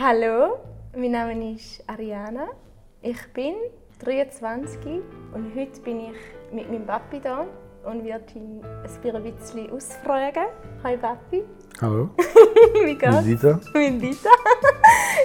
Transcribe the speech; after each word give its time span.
Hallo, 0.00 0.58
mein 0.96 1.10
Name 1.10 1.54
ist 1.54 1.82
Ariana. 1.88 2.46
Ich 3.02 3.18
bin 3.32 3.54
23 4.04 4.78
und 5.34 5.52
heute 5.56 5.80
bin 5.80 6.00
ich 6.00 6.52
mit 6.52 6.70
meinem 6.70 6.86
Papi 6.86 7.20
da 7.20 7.44
und 7.84 8.04
werde 8.04 8.24
ihn 8.36 8.62
ein 8.64 9.22
bisschen 9.34 9.70
ausfragen. 9.72 10.44
Hi 10.84 10.96
Papi. 10.96 11.42
Hallo. 11.80 12.10
Wie 12.84 12.94
geht's? 12.94 13.16
Mit 13.16 13.26
Dieter? 13.26 13.60
Mit 13.74 14.02
Dieter. 14.02 14.30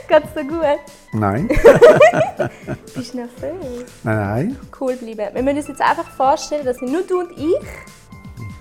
geht's 0.08 0.34
dir 0.34 0.44
gut? 0.46 0.80
Nein. 1.14 1.48
Bist 2.96 3.14
du 3.14 3.18
nervös? 3.18 3.86
Nein, 4.04 4.18
nein. 4.18 4.58
Cool 4.80 4.96
bleiben. 4.96 5.36
Wir 5.36 5.44
müssen 5.44 5.58
uns 5.58 5.68
jetzt 5.68 5.82
einfach 5.82 6.10
vorstellen, 6.10 6.66
dass 6.66 6.82
nur 6.82 7.04
du 7.04 7.20
und 7.20 7.32
ich 7.38 7.56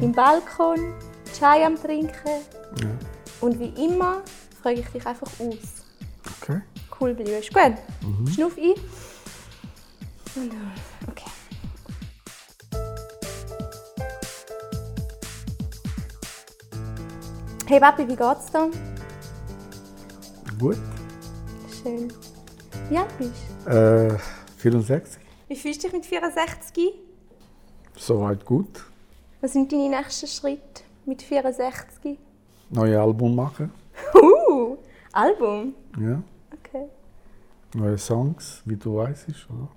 im 0.00 0.12
Balkon 0.12 0.92
Chai 1.38 1.64
am 1.64 1.76
Trinken 1.76 2.42
Ja. 2.82 2.88
und 3.40 3.58
wie 3.58 3.72
immer 3.82 4.22
frage 4.62 4.80
ich 4.80 4.88
dich 4.88 5.06
einfach 5.06 5.28
aus. 5.40 5.81
Bleiben. 7.02 7.26
Ist 7.26 7.52
gut? 7.52 8.32
Schnuff 8.32 8.56
ein. 8.56 8.74
Und 10.36 10.52
aus. 10.52 11.08
Okay. 11.10 11.30
Hey 17.66 17.80
Papi, 17.80 18.06
wie 18.06 18.14
geht's 18.14 18.52
dir? 18.52 18.70
Gut. 20.60 20.78
Schön. 21.82 22.12
Wie 22.88 22.96
alt 22.98 23.18
bist 23.18 23.32
du? 23.66 23.70
Äh, 23.70 24.18
64. 24.58 25.20
Wie 25.48 25.56
fühlst 25.56 25.82
du 25.82 25.88
dich 25.88 25.96
mit 25.96 26.06
64? 26.06 26.92
Soweit 27.96 28.44
gut. 28.44 28.84
Was 29.40 29.54
sind 29.54 29.72
deine 29.72 29.88
nächsten 29.88 30.28
Schritte 30.28 30.84
mit 31.04 31.20
64? 31.20 32.16
Neue 32.70 33.00
Album 33.00 33.34
machen. 33.34 33.72
Uh, 34.14 34.76
Album. 35.12 35.74
Ja. 35.98 36.22
Neue 37.74 37.98
Songs, 37.98 38.62
wie 38.64 38.76
du 38.76 38.96
weißt. 38.96 39.28
Oder? 39.50 39.68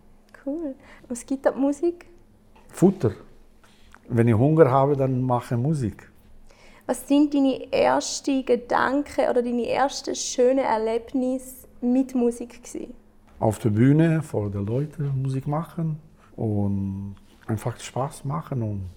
cool. 0.45 0.75
Was 1.07 1.25
gibt 1.25 1.45
da 1.45 1.51
die 1.51 1.59
Musik? 1.59 2.05
Futter. 2.69 3.11
Wenn 4.07 4.27
ich 4.27 4.35
Hunger 4.35 4.69
habe, 4.69 4.95
dann 4.95 5.21
mache 5.21 5.55
ich 5.55 5.61
Musik. 5.61 6.11
Was 6.85 7.07
sind 7.07 7.33
deine 7.33 7.71
ersten 7.71 8.45
Gedanken 8.45 9.27
oder 9.29 9.41
deine 9.41 9.67
ersten 9.67 10.13
schönen 10.13 10.59
Erlebnisse 10.59 11.67
mit 11.81 12.13
Musik 12.13 12.63
gewesen? 12.63 12.93
Auf 13.39 13.57
der 13.59 13.71
Bühne 13.71 14.21
vor 14.21 14.51
den 14.51 14.65
Leuten 14.65 15.21
Musik 15.21 15.47
machen 15.47 15.99
und 16.35 17.15
einfach 17.47 17.79
Spaß 17.79 18.23
machen 18.25 18.61
und 18.61 18.89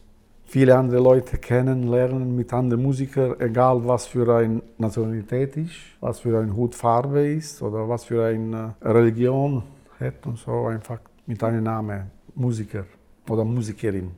viele 0.48 0.76
andere 0.76 1.00
Leute 1.00 1.36
kennenlernen 1.36 2.34
mit 2.34 2.52
anderen 2.52 2.82
Musikern, 2.82 3.38
egal 3.38 3.86
was 3.86 4.06
für 4.06 4.34
eine 4.34 4.62
Nationalität 4.78 5.56
ist, 5.58 5.74
was 6.00 6.20
für 6.20 6.38
eine 6.38 6.56
Hutfarbe 6.56 7.28
ist 7.28 7.62
oder 7.62 7.86
was 7.88 8.04
für 8.04 8.24
eine 8.24 8.74
Religion 8.82 9.62
hat 10.00 10.26
und 10.26 10.38
so 10.38 10.66
einfach 10.66 11.00
mit 11.26 11.42
einem 11.44 11.62
Namen 11.62 12.10
Musiker 12.34 12.84
oder 13.28 13.44
Musikerin. 13.44 14.10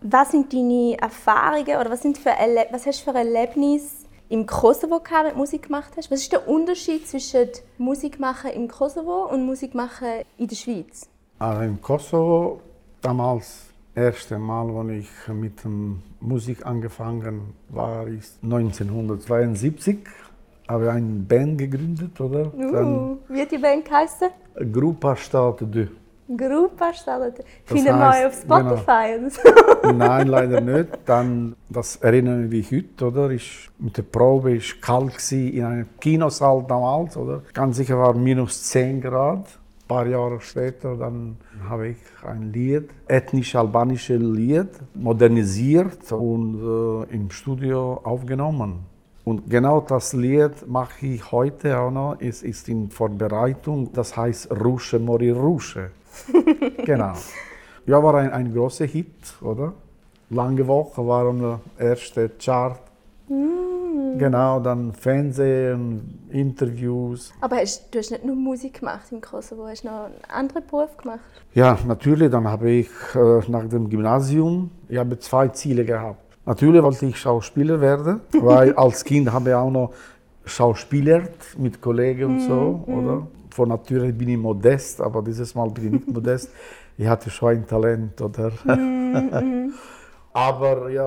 Was 0.00 0.30
sind 0.30 0.50
deine 0.50 0.96
Erfahrungen 0.98 1.76
oder 1.78 1.90
was, 1.90 2.00
sind 2.00 2.16
für 2.16 2.30
Erle 2.30 2.66
was 2.70 2.86
hast 2.86 3.06
du 3.06 3.12
für 3.12 3.18
Erlebnisse 3.18 4.06
im 4.30 4.46
Kosovo 4.46 5.00
gehabt, 5.00 5.26
wenn 5.26 5.32
du 5.32 5.38
Musik 5.38 5.64
gemacht 5.64 5.92
hast? 5.94 6.10
Was 6.10 6.22
ist 6.22 6.32
der 6.32 6.48
Unterschied 6.48 7.06
zwischen 7.06 7.50
Musik 7.76 8.18
machen 8.18 8.50
im 8.52 8.66
Kosovo 8.66 9.26
und 9.26 9.44
Musik 9.44 9.74
machen 9.74 10.24
in 10.38 10.46
der 10.46 10.56
Schweiz? 10.56 11.06
Also 11.38 11.62
im 11.62 11.82
Kosovo, 11.82 12.60
damals, 13.02 13.69
erste 14.00 14.38
Mal, 14.38 14.70
als 14.70 14.90
ich 14.90 15.34
mit 15.34 15.60
Musik 16.20 16.66
angefangen 16.66 17.54
war, 17.68 18.06
ist 18.06 18.42
1972. 18.42 19.98
Habe 20.68 20.84
ich 20.84 20.90
eine 20.90 21.18
Band 21.20 21.58
gegründet, 21.58 22.20
oder? 22.20 22.44
Dann 22.46 23.10
Uh, 23.10 23.16
wie 23.28 23.42
hat 23.42 23.50
die 23.50 23.58
Band 23.58 23.84
geheißen? 23.84 24.28
Grupa 24.72 25.16
Start 25.16 25.58
2. 25.58 25.88
Gruppa 26.36 26.92
Starlet. 26.94 27.38
Das 27.38 27.46
Finden 27.64 27.98
wir 27.98 28.28
auf 28.28 28.34
Spotify 28.34 29.28
so. 29.28 29.92
Nein, 29.92 30.28
leider 30.28 30.60
nicht. 30.60 30.88
Dann, 31.04 31.56
das 31.68 31.96
erinnere 31.96 32.44
ich 32.44 32.50
mich 32.50 32.72
heute, 32.72 33.06
oder? 33.06 33.30
Ich, 33.30 33.68
mit 33.78 33.96
der 33.96 34.02
Probe 34.02 34.54
war 34.54 34.80
kalt 34.80 35.32
in 35.32 35.64
einem 35.64 35.88
Kinosaal 35.98 36.64
damals, 36.68 37.16
oder? 37.16 37.42
Ganz 37.52 37.78
sicher 37.78 37.98
war 37.98 38.14
minus 38.14 38.62
10 38.64 39.00
Grad. 39.00 39.46
Ein 39.90 39.96
paar 39.96 40.06
Jahre 40.06 40.40
später 40.40 40.94
dann 40.94 41.36
habe 41.68 41.88
ich 41.88 41.96
ein 42.24 42.52
Lied, 42.52 42.90
ethnisch-albanisches 43.08 44.22
Lied, 44.22 44.68
modernisiert 44.94 46.12
und 46.12 46.60
äh, 47.10 47.12
im 47.12 47.28
Studio 47.32 48.00
aufgenommen. 48.04 48.86
Und 49.24 49.50
genau 49.50 49.80
das 49.80 50.12
Lied 50.12 50.68
mache 50.68 51.06
ich 51.06 51.32
heute 51.32 51.76
auch 51.76 51.90
noch. 51.90 52.16
Es 52.20 52.44
ist 52.44 52.68
in 52.68 52.88
Vorbereitung. 52.88 53.92
Das 53.92 54.16
heißt 54.16 54.52
Rusche 54.52 55.00
Mori 55.00 55.32
Rusche. 55.32 55.90
genau. 56.84 57.14
Ja, 57.84 58.00
war 58.00 58.14
ein, 58.14 58.30
ein 58.30 58.54
großer 58.54 58.86
Hit, 58.86 59.34
oder? 59.40 59.72
Lange 60.28 60.68
Woche 60.68 61.04
waren 61.04 61.40
der 61.40 61.60
erste 61.90 62.30
Chart. 62.38 62.80
Genau, 64.18 64.60
dann 64.60 64.92
Fernsehen, 64.92 66.18
Interviews. 66.30 67.32
Aber 67.40 67.56
hast, 67.56 67.94
du 67.94 67.98
hast 67.98 68.10
nicht 68.10 68.24
nur 68.24 68.36
Musik 68.36 68.80
gemacht 68.80 69.06
im 69.10 69.20
Kosovo, 69.20 69.66
hast 69.66 69.84
noch 69.84 70.06
einen 70.06 70.14
anderen 70.28 70.66
Beruf 70.66 70.96
gemacht. 70.96 71.20
Ja, 71.54 71.78
natürlich, 71.86 72.30
dann 72.30 72.46
habe 72.46 72.70
ich 72.70 72.88
äh, 73.14 73.40
nach 73.50 73.68
dem 73.68 73.88
Gymnasium, 73.88 74.70
ich 74.88 74.98
habe 74.98 75.18
zwei 75.18 75.48
Ziele 75.48 75.84
gehabt. 75.84 76.20
Natürlich 76.46 76.82
wollte 76.82 77.06
ich 77.06 77.16
Schauspieler 77.16 77.80
werden, 77.80 78.20
weil 78.40 78.74
als 78.74 79.04
Kind 79.04 79.32
habe 79.32 79.50
ich 79.50 79.54
auch 79.54 79.70
noch 79.70 79.92
Schauspielert 80.44 81.58
mit 81.58 81.80
Kollegen 81.80 82.24
und 82.24 82.40
so, 82.40 82.84
oder? 82.86 83.26
Von 83.50 83.68
Natur 83.68 84.00
bin 84.12 84.28
ich 84.28 84.38
modest, 84.38 85.00
aber 85.00 85.22
dieses 85.22 85.54
Mal 85.54 85.70
bin 85.70 85.86
ich 85.86 85.92
nicht 85.92 86.08
modest. 86.08 86.50
Ich 86.96 87.06
hatte 87.06 87.30
schon 87.30 87.50
ein 87.50 87.66
Talent, 87.66 88.20
oder? 88.20 88.52
aber 90.32 90.90
ja, 90.90 91.04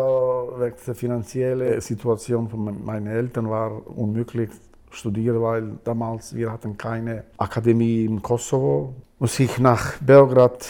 wegen 0.59 0.75
der 0.85 0.95
finanziellen 0.95 1.81
Situation 1.81 2.49
von 2.49 2.63
me- 2.65 2.71
meinen 2.73 3.07
Eltern 3.07 3.49
war 3.49 3.81
unmöglich 3.97 4.49
studieren, 4.91 5.41
weil 5.41 5.63
damals 5.83 6.35
wir 6.35 6.51
hatten 6.51 6.77
keine 6.77 7.23
Akademie 7.37 8.05
im 8.05 8.21
Kosovo. 8.21 8.93
Muss 9.19 9.39
ich 9.39 9.57
nach 9.59 9.93
Belgrad, 10.01 10.67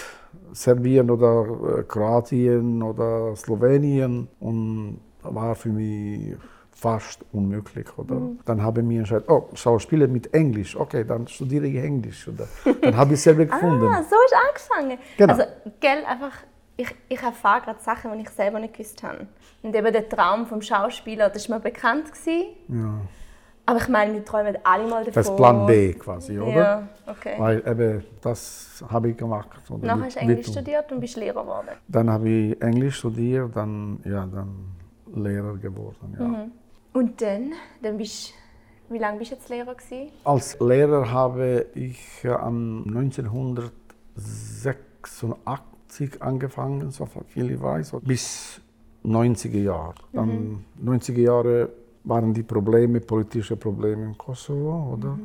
Serbien 0.54 1.10
oder 1.10 1.80
äh, 1.80 1.84
Kroatien 1.84 2.82
oder 2.84 3.36
Slowenien 3.36 4.28
und 4.40 5.00
war 5.24 5.56
für 5.56 5.70
mich 5.70 6.36
fast 6.72 7.26
unmöglich, 7.32 7.88
oder? 7.98 8.22
Dann 8.46 8.62
habe 8.62 8.82
ich 8.82 8.88
mir 8.88 9.00
entschieden, 9.00 9.24
oh, 9.30 9.46
Schauspieler 9.54 10.08
mit 10.08 10.34
Englisch, 10.34 10.76
okay, 10.76 11.04
dann 11.06 11.28
studiere 11.28 11.66
ich 11.68 11.76
Englisch, 11.78 12.28
oder? 12.28 12.48
Dann 12.82 12.96
habe 12.98 13.14
ich 13.14 13.22
selber 13.22 13.46
gefunden. 13.52 13.86
Ah, 13.86 14.04
so 14.04 14.16
ist 14.26 14.36
angefangen. 14.48 14.98
Genau. 15.18 15.34
Also, 15.34 15.44
gell, 15.80 16.04
einfach, 16.06 16.32
ich, 16.78 16.94
ich 17.10 17.22
erfahre 17.22 17.62
gerade 17.62 17.80
Sachen, 17.82 18.12
die 18.14 18.22
ich 18.22 18.30
selber 18.30 18.60
nicht 18.60 18.74
gewusst 18.74 19.04
habe. 19.04 19.28
Und 19.62 19.76
eben 19.76 19.94
der 19.94 20.10
Traum 20.10 20.46
vom 20.46 20.62
Schauspieler, 20.62 21.30
das 21.30 21.50
war 21.50 21.58
mir 21.58 21.64
bekannt. 21.64 22.12
Gewesen. 22.12 22.46
Ja. 22.68 23.02
Aber 23.66 23.80
ich 23.80 23.88
meine, 23.88 24.14
wir 24.14 24.26
träumen 24.26 24.58
alle 24.64 24.88
mal 24.88 25.06
davon. 25.06 25.14
Das 25.14 25.30
ist 25.30 25.36
Plan 25.38 25.66
B 25.66 25.94
quasi, 25.94 26.38
oder? 26.38 26.52
Ja, 26.52 26.88
okay. 27.08 27.36
Weil 27.38 27.66
eben, 27.66 28.04
das 28.22 28.84
habe 28.90 29.10
ich 29.10 29.18
gemacht. 29.18 29.48
Oder? 29.70 29.88
Nachher 29.88 30.06
hast 30.06 30.16
du 30.18 30.20
Englisch 30.20 30.48
studiert 30.48 30.92
und 30.92 31.00
bist 31.00 31.16
Lehrer 31.16 31.44
geworden. 31.44 31.70
Dann 31.88 32.10
habe 32.10 32.28
ich 32.28 32.62
Englisch 32.62 32.98
studiert, 32.98 33.56
dann, 33.56 34.02
ja, 34.04 34.26
dann 34.26 34.76
Lehrer 35.16 35.56
geworden. 35.56 36.18
Ja. 36.20 36.26
Mhm. 36.26 36.52
Und 36.92 37.22
dann, 37.22 37.54
dann 37.82 37.98
bist 37.98 38.34
wie 38.90 38.98
lange 39.00 39.18
bist 39.18 39.32
du 39.32 39.36
jetzt 39.36 39.48
Lehrer 39.50 39.74
gewesen? 39.74 40.12
Als 40.24 40.60
Lehrer 40.60 41.10
habe 41.10 41.68
ich 41.74 42.26
am 42.26 42.84
1986 42.86 43.74
angefangen, 46.20 46.92
so 46.92 47.08
viel 47.28 47.52
ich 47.52 47.62
weiß, 47.62 47.96
bis 48.02 48.62
90er 49.04 49.62
Jahre. 49.62 49.96
Dann 50.12 50.66
90er 50.84 51.20
Jahre 51.20 51.70
waren 52.04 52.34
die 52.34 52.44
Probleme, 52.44 53.00
politische 53.00 53.56
Probleme 53.56 54.04
im 54.06 54.18
Kosovo, 54.18 54.94
oder? 54.94 55.18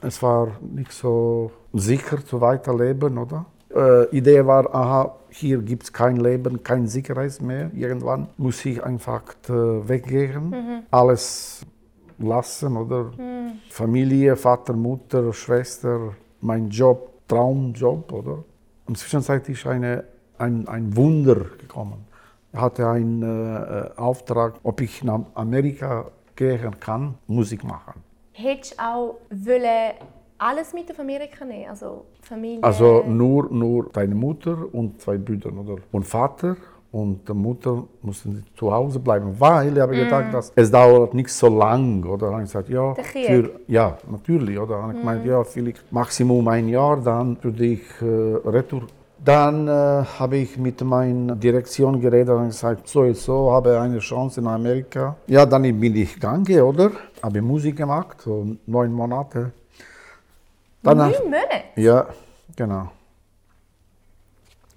Es 0.00 0.22
war 0.22 0.48
nicht 0.60 0.92
so 0.92 1.50
sicher 1.72 2.24
zu 2.24 2.40
weiterleben, 2.40 3.18
oder? 3.18 3.46
Äh, 3.74 4.16
Idee 4.16 4.44
war, 4.44 4.74
aha, 4.74 5.16
hier 5.30 5.58
gibt 5.58 5.84
es 5.84 5.92
kein 5.92 6.16
Leben, 6.16 6.62
kein 6.62 6.86
Sicherheit 6.86 7.40
mehr. 7.40 7.70
Irgendwann 7.74 8.28
muss 8.36 8.64
ich 8.64 8.82
einfach 8.82 9.22
äh, 9.48 9.88
weggehen, 9.88 10.84
alles 10.90 11.64
lassen, 12.18 12.76
oder? 12.76 13.12
Familie, 13.70 14.36
Vater, 14.36 14.74
Mutter, 14.74 15.32
Schwester, 15.32 16.14
mein 16.40 16.68
Job, 16.68 17.12
Traumjob, 17.28 18.12
oder? 18.12 18.44
Und 18.86 18.98
zwischenzeitlich 18.98 19.58
ist 19.58 19.66
eine, 19.66 20.04
ein, 20.42 20.68
ein 20.68 20.96
Wunder 20.96 21.36
gekommen. 21.58 22.04
Ich 22.52 22.60
hatte 22.60 22.86
einen 22.88 23.22
äh, 23.22 23.90
Auftrag, 23.96 24.54
ob 24.62 24.80
ich 24.80 25.02
nach 25.02 25.20
Amerika 25.34 26.06
gehen 26.36 26.78
kann, 26.80 27.14
Musik 27.26 27.64
machen. 27.64 28.02
Hättest 28.32 28.78
du 28.78 28.82
auch 28.82 29.16
wollen 29.30 29.92
alles 30.38 30.74
mit 30.74 30.90
auf 30.90 30.98
Amerika 30.98 31.44
nehmen? 31.44 31.70
Also 31.70 32.04
Familie? 32.20 32.62
Also 32.62 33.04
nur, 33.06 33.48
nur 33.50 33.90
deine 33.92 34.14
Mutter 34.14 34.56
und 34.72 35.00
zwei 35.00 35.16
Brüder, 35.16 35.50
oder? 35.52 35.76
Und 35.92 36.04
Vater 36.04 36.56
und 36.90 37.26
die 37.26 37.32
Mutter 37.32 37.84
musste 38.02 38.42
zu 38.54 38.70
Hause 38.70 38.98
bleiben, 38.98 39.34
weil 39.38 39.74
ich 39.74 39.80
habe 39.80 39.94
gedacht, 39.94 40.34
dass 40.34 40.52
es 40.54 40.70
dauert 40.70 41.14
nicht 41.14 41.30
so 41.30 41.48
lang, 41.48 42.04
oder? 42.04 42.32
Habe 42.32 42.42
ich 42.42 42.48
gesagt, 42.48 42.68
ja, 42.68 42.94
für, 42.94 43.60
ja, 43.66 43.96
natürlich, 44.10 44.58
oder? 44.58 44.82
Habe 44.82 44.92
ich 44.92 44.98
gemeint, 44.98 45.24
ja, 45.24 45.42
vielleicht 45.44 45.90
Maximum 45.90 46.46
ein 46.48 46.68
Jahr, 46.68 47.00
dann 47.00 47.38
würde 47.42 47.64
ich 47.64 47.82
äh, 48.02 48.48
retour. 48.48 48.82
Dann 49.24 49.68
äh, 49.68 49.70
habe 50.18 50.36
ich 50.38 50.56
mit 50.56 50.80
meiner 50.80 51.36
Direktion 51.36 52.00
geredet 52.00 52.34
und 52.34 52.46
gesagt, 52.46 52.88
so 52.88 53.02
und 53.02 53.16
so, 53.16 53.52
habe 53.52 53.80
eine 53.80 54.00
Chance 54.00 54.40
in 54.40 54.48
Amerika. 54.48 55.16
Ja, 55.28 55.46
dann 55.46 55.62
bin 55.62 55.94
ich 55.94 56.14
gegangen, 56.14 56.60
oder? 56.60 56.90
Habe 57.22 57.40
Musik 57.40 57.76
gemacht, 57.76 58.20
so 58.20 58.56
neun 58.66 58.92
Monate. 58.92 59.52
Danach, 60.82 61.10
Neun 61.12 61.24
Monate? 61.24 61.64
ja, 61.76 62.08
genau. 62.56 62.90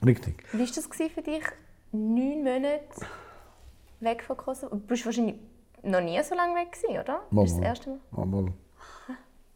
Richtig. 0.05 0.43
Wie 0.51 0.59
war 0.59 0.65
das 0.67 0.85
für 0.85 1.21
dich? 1.23 1.43
Neun 1.91 2.43
Monate 2.43 2.81
weg 3.99 4.23
von 4.23 4.37
Kosovo? 4.37 4.75
Du 4.75 4.81
bist 4.81 5.05
wahrscheinlich 5.07 5.37
noch 5.81 6.01
nie 6.01 6.21
so 6.21 6.35
lange 6.35 6.53
weg 6.53 6.77
oder? 6.89 7.21
Das 7.31 7.45
ist 7.45 7.57
das 7.57 7.65
erste 7.65 7.89
Mal. 8.11 8.25
Mal. 8.25 8.53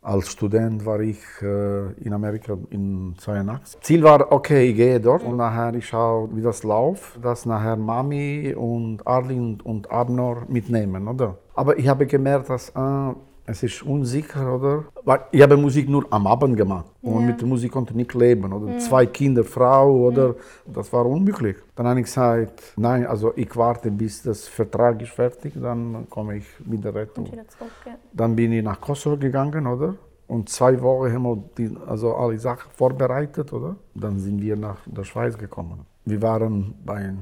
Als 0.02 0.32
Student 0.32 0.86
war 0.86 1.02
ich 1.02 1.20
äh, 1.42 1.92
in 2.02 2.14
Amerika 2.14 2.58
in 2.70 3.16
82. 3.18 3.82
Ziel 3.82 4.02
war, 4.02 4.32
okay, 4.32 4.70
ich 4.70 4.78
gehe 4.78 5.00
dort 5.00 5.24
und 5.24 5.36
nachher 5.36 5.74
ich 5.74 5.88
schaue, 5.88 6.30
wie 6.34 6.42
das 6.42 6.64
läuft, 6.64 7.24
dass 7.24 7.46
nachher 7.46 7.76
Mami 7.76 8.56
und 8.56 9.06
Arlin 9.06 9.60
und 9.62 9.92
Abnor 9.92 10.44
mitnehmen, 10.48 11.06
oder? 11.10 11.38
Aber 11.54 11.78
ich 11.78 11.90
habe 11.90 12.08
gemerkt, 12.08 12.50
dass 12.50 12.70
äh, 12.70 13.14
es 13.50 13.64
ist 13.64 13.82
unsicher, 13.84 14.56
oder? 14.56 14.86
Weil 15.04 15.22
ich 15.32 15.42
habe 15.42 15.58
Musik 15.58 15.90
nur 15.90 16.06
am 16.12 16.28
Abend 16.28 16.56
gemacht 16.56 16.86
und 17.02 17.26
mit 17.26 17.42
der 17.42 17.48
Musik 17.48 17.72
konnte 17.72 17.92
ich 17.92 17.98
nicht 17.98 18.14
leben, 18.14 18.54
oder? 18.54 18.78
Zwei 18.78 19.08
Kinder, 19.08 19.44
Frau, 19.44 20.08
oder? 20.08 20.36
Das 20.68 20.94
war 20.94 21.06
unmöglich. 21.06 21.58
Dann 21.76 21.88
habe 21.88 22.00
ich 22.00 22.06
gesagt, 22.06 22.74
nein, 22.78 23.08
also 23.08 23.34
ich 23.36 23.56
warte, 23.56 23.90
bis 23.90 24.22
das 24.22 24.48
Vertrag 24.48 25.02
ist 25.02 25.12
fertig, 25.12 25.54
dann 25.60 26.08
komme 26.10 26.38
ich 26.38 26.46
mit 26.64 26.84
der 26.84 26.94
Rettung. 26.94 27.26
Zurück. 27.26 27.72
Ja. 27.86 27.96
Dann 28.14 28.36
bin 28.36 28.52
ich 28.52 28.64
nach 28.64 28.80
Kosovo 28.80 29.18
gegangen, 29.18 29.66
oder? 29.66 29.96
Und 30.28 30.48
zwei 30.50 30.80
Wochen 30.80 31.12
haben 31.12 31.24
wir 31.24 31.44
die, 31.58 31.76
also 31.88 32.14
alle 32.14 32.38
Sachen 32.38 32.70
vorbereitet, 32.72 33.52
oder? 33.52 33.76
Dann 33.96 34.20
sind 34.20 34.40
wir 34.42 34.56
nach 34.56 34.78
der 34.86 35.04
Schweiz 35.04 35.36
gekommen. 35.36 35.80
Wir 36.06 36.22
waren 36.22 36.76
bei 36.86 37.14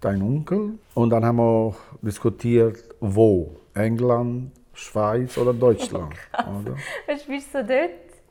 deinem 0.00 0.22
Onkel 0.22 0.70
und 0.94 1.10
dann 1.10 1.24
haben 1.24 1.38
wir 1.38 1.74
diskutiert, 2.02 2.82
wo? 3.00 3.52
England, 3.74 4.50
Schweiz 4.78 5.36
oder 5.36 5.52
Deutschland, 5.52 6.14
oder? 6.32 6.76
Weißt 7.06 7.26
du, 7.26 7.32
bist 7.32 7.52
so 7.52 7.58
dort 7.62 7.90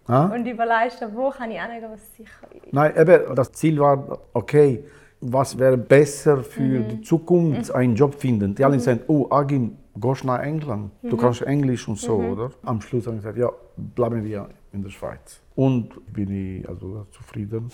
Ah? 0.09 0.27
und 0.33 0.45
überlegst, 0.47 1.03
wo 1.13 1.29
kann 1.31 1.51
ich 1.51 1.61
hingehen, 1.61 1.91
was 1.91 2.15
sicher 2.15 2.47
ist. 2.53 2.71
Nein, 2.71 2.93
eben, 2.97 3.35
das 3.35 3.51
Ziel 3.51 3.77
war, 3.77 4.19
okay, 4.33 4.85
was 5.19 5.57
wäre 5.57 5.77
besser 5.77 6.43
für 6.43 6.79
die 6.79 7.01
Zukunft, 7.01 7.73
einen 7.75 7.93
Job 7.93 8.15
finden. 8.15 8.55
Die 8.55 8.63
alle 8.63 8.79
sagen, 8.79 9.01
oh, 9.07 9.27
Agim, 9.29 9.77
gehst 9.95 10.23
nach 10.23 10.39
England, 10.39 10.91
du 11.01 11.17
kannst 11.17 11.41
Englisch 11.41 11.87
und 11.89 11.97
so, 11.97 12.15
oder? 12.15 12.51
Am 12.63 12.79
Schluss 12.79 13.05
habe 13.05 13.17
ich 13.17 13.21
gesagt, 13.21 13.37
ja, 13.37 13.51
bleiben 13.75 14.23
wir 14.23 14.47
in 14.71 14.81
der 14.81 14.91
Schweiz. 14.91 15.41
Und 15.55 15.89
bin 16.13 16.59
ich 16.59 16.69
also 16.69 17.05
zufrieden. 17.11 17.69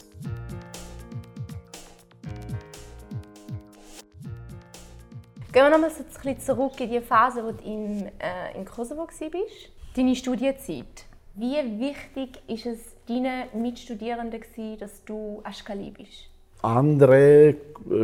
Gehen 5.53 5.65
wir 5.65 5.69
nochmal 5.69 5.91
so 5.91 6.03
zurück 6.39 6.79
in 6.79 6.89
die 6.89 6.99
Phase, 6.99 7.43
wo 7.43 7.51
du 7.51 7.63
in, 7.63 8.07
äh, 8.17 8.57
in 8.57 8.65
Kosovo 8.65 9.01
warst. 9.01 9.69
Deine 9.95 10.15
Studienzeit. 10.15 11.05
Wie 11.35 11.57
wichtig 11.79 12.41
ist 12.47 12.65
es 12.65 12.79
deinen 13.07 13.43
Mitstudierenden, 13.61 14.41
gewesen, 14.41 14.79
dass 14.79 15.03
du 15.05 15.41
Aschkali 15.43 15.91
bist? 15.91 16.27
Andere 16.63 17.55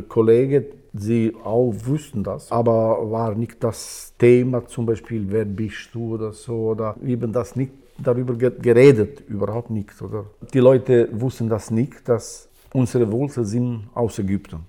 Kollegen, 0.08 0.66
sie 0.94 1.34
auch 1.44 1.74
wussten 1.86 2.24
das, 2.24 2.52
aber 2.52 3.10
war 3.10 3.34
nicht 3.34 3.64
das 3.64 4.14
Thema, 4.20 4.68
zum 4.68 4.86
Beispiel, 4.86 5.26
wer 5.28 5.46
bist 5.46 5.90
du 5.94 6.14
oder 6.16 6.32
so, 6.34 6.54
oder 6.74 6.98
eben 7.04 7.34
das 7.34 7.56
nicht 7.56 7.72
darüber 7.98 8.36
ge- 8.36 8.60
geredet, 8.62 9.22
überhaupt 9.28 9.72
nicht, 9.72 10.00
oder? 10.04 10.26
Die 10.54 10.60
Leute 10.60 11.10
wussten 11.20 11.50
das 11.50 11.72
nicht, 11.72 12.08
dass 12.08 12.48
unsere 12.74 13.12
Wurzeln 13.12 13.46
sind 13.48 13.90
aus 13.96 14.20
Ägypten. 14.20 14.60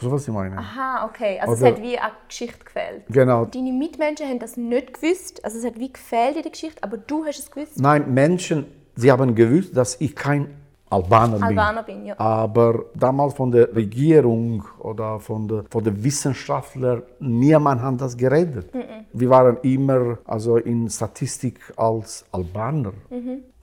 So 0.00 0.10
was 0.10 0.26
ich 0.26 0.32
meine. 0.32 0.56
Aha, 0.56 1.04
okay. 1.06 1.38
Also 1.40 1.52
Oder- 1.52 1.72
es 1.72 1.76
hat 1.76 1.82
wie 1.82 1.98
eine 1.98 2.12
Geschichte 2.28 2.64
gefehlt. 2.64 3.02
Genau. 3.08 3.44
Deine 3.44 3.72
Mitmenschen 3.72 4.26
haben 4.28 4.38
das 4.38 4.56
nicht 4.56 4.94
gewusst. 4.94 5.44
Also 5.44 5.58
es 5.58 5.64
hat 5.64 5.78
wie 5.78 5.92
gefehlt 5.92 6.36
in 6.36 6.42
der 6.42 6.50
Geschichte, 6.52 6.82
aber 6.82 6.96
du 6.96 7.24
hast 7.26 7.38
es 7.38 7.50
gewusst. 7.50 7.78
Nein, 7.78 8.12
Menschen, 8.12 8.66
sie 8.96 9.10
haben 9.12 9.34
gewusst, 9.34 9.76
dass 9.76 10.00
ich 10.00 10.16
kein 10.16 10.54
Albaner 10.88 11.34
bin. 11.34 11.42
Albaner 11.44 11.82
bin, 11.84 12.06
ja. 12.06 12.18
Aber 12.18 12.86
damals 12.94 13.34
von 13.34 13.52
der 13.52 13.74
Regierung 13.76 14.64
oder 14.80 15.20
von 15.20 15.46
der, 15.46 15.64
von 15.70 15.84
der 15.84 16.02
Wissenschaftler, 16.02 17.02
niemand 17.20 17.80
hat 17.82 18.00
das 18.00 18.16
geredet. 18.16 18.70
Wir 19.12 19.30
waren 19.30 19.58
immer 19.62 20.18
also 20.24 20.56
in 20.56 20.88
Statistik 20.90 21.60
als 21.76 22.24
Albaner, 22.32 22.92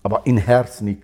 aber 0.04 0.22
in 0.26 0.38
Herz 0.38 0.80
nicht. 0.82 1.02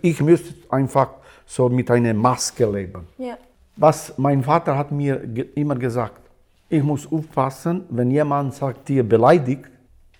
Ich 0.00 0.20
müsste 0.20 0.54
einfach 0.70 1.08
so 1.44 1.68
mit 1.68 1.90
einer 1.90 2.14
Maske 2.14 2.66
leben. 2.66 3.06
ja. 3.16 3.36
Was 3.80 4.12
mein 4.18 4.42
Vater 4.42 4.76
hat 4.76 4.90
mir 4.90 5.22
immer 5.54 5.76
gesagt, 5.76 6.20
ich 6.68 6.82
muss 6.82 7.10
aufpassen, 7.10 7.84
wenn 7.90 8.10
jemand 8.10 8.54
sagt, 8.54 8.88
dir 8.88 9.08
beleidigt, 9.08 9.70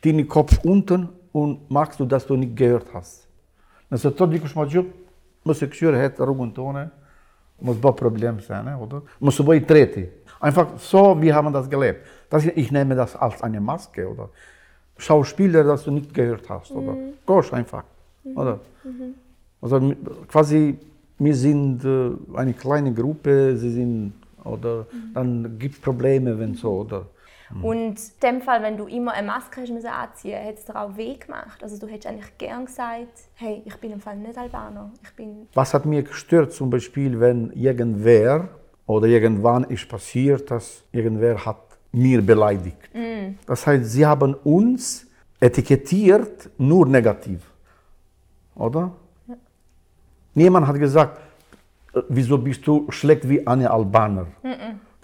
den 0.05 0.29
Kopf 0.29 0.59
unten 0.65 1.09
und 1.33 1.69
machst 1.69 1.99
du, 1.99 2.05
dass 2.05 2.25
du 2.25 2.37
nicht 2.37 2.57
gehört 2.57 2.87
hast. 2.95 3.27
Nëse 3.91 4.13
të 4.13 4.27
dikush 4.35 4.53
ma 4.55 4.67
gjup, 4.69 4.89
mos 5.49 5.63
e 5.65 5.67
këshyre 5.67 5.97
het 5.97 6.19
rrugën 6.21 6.51
tone, 6.55 6.83
mos 7.65 7.79
bë 7.81 7.93
problem 7.97 8.39
sene, 8.45 8.75
oder? 8.77 9.01
Mos 9.19 9.39
u 9.41 9.47
bëj 9.49 9.63
treti. 9.67 10.05
Einfach 10.45 10.77
so, 10.79 11.17
wir 11.21 11.35
haben 11.35 11.53
das 11.53 11.71
gelebt. 11.73 12.07
Das, 12.31 12.45
ich 12.45 12.71
nehme 12.71 12.95
das 12.95 13.17
als 13.17 13.43
eine 13.43 13.61
Maske, 13.61 14.07
oder? 14.07 14.29
Schauspieler, 14.99 15.65
das 15.65 15.85
du 15.85 15.91
nicht 15.91 16.13
gehört 16.15 16.49
hast, 16.51 16.71
oder? 16.71 16.95
Gosh, 17.27 17.53
einfach, 17.53 17.85
oder? 18.37 18.61
Also 19.61 19.81
mi- 19.81 19.97
quasi, 20.29 20.79
wir 21.19 21.35
sind 21.35 21.85
äh, 21.85 22.11
eine 22.37 22.55
kleine 22.55 22.93
Gruppe, 22.93 23.56
sie 23.56 23.70
sind, 23.70 24.12
oder 24.44 24.87
dann 25.15 25.59
gibt 25.59 25.75
es 25.75 25.81
Probleme, 25.81 26.38
wenn 26.38 26.55
so, 26.55 26.70
oder? 26.81 27.06
Und 27.62 27.99
in 27.99 28.20
dem 28.23 28.43
Fall, 28.43 28.62
wenn 28.62 28.76
du 28.76 28.87
immer 28.87 29.12
eine 29.12 29.26
Maske 29.26 29.62
hast 29.62 29.70
müssen 29.70 29.87
anziehen, 29.87 30.44
hat 30.44 30.59
es 30.59 30.67
dir 30.67 30.76
auch 30.76 30.97
weh 30.97 31.15
gemacht. 31.15 31.62
Also 31.62 31.79
du 31.79 31.87
hättest 31.87 32.06
eigentlich 32.06 32.37
gern 32.37 32.67
gesagt, 32.67 33.09
hey, 33.35 33.62
ich 33.65 33.75
bin 33.76 33.93
im 33.93 34.00
Fall 34.00 34.17
nicht 34.17 34.37
Albaner. 34.37 34.93
Ich 35.03 35.11
bin 35.17 35.49
Was 35.55 35.73
hat 35.73 35.87
mir 35.87 36.03
gestört, 36.03 36.53
zum 36.53 36.69
Beispiel, 36.69 37.19
wenn 37.19 37.50
irgendwer 37.53 38.49
oder 38.87 39.06
irgendwann 39.06 39.64
ist 39.64 39.88
passiert, 39.88 40.50
dass 40.50 40.82
irgendwer 40.93 41.44
hat 41.44 41.79
mir 41.93 42.21
beleidigt. 42.21 42.76
Das 43.47 43.66
heißt, 43.66 43.85
sie 43.87 44.04
haben 44.04 44.35
uns 44.35 45.07
etikettiert 45.40 46.50
nur 46.59 46.87
negativ, 46.87 47.40
oder? 48.54 48.93
Niemand 50.38 50.68
hat 50.68 50.78
gesagt, 50.78 51.18
äh, 51.92 52.00
wieso 52.09 52.38
bist 52.38 52.64
du 52.66 52.87
schlecht 52.90 53.28
wie 53.28 53.45
eine 53.45 53.68
Albaner? 53.68 54.26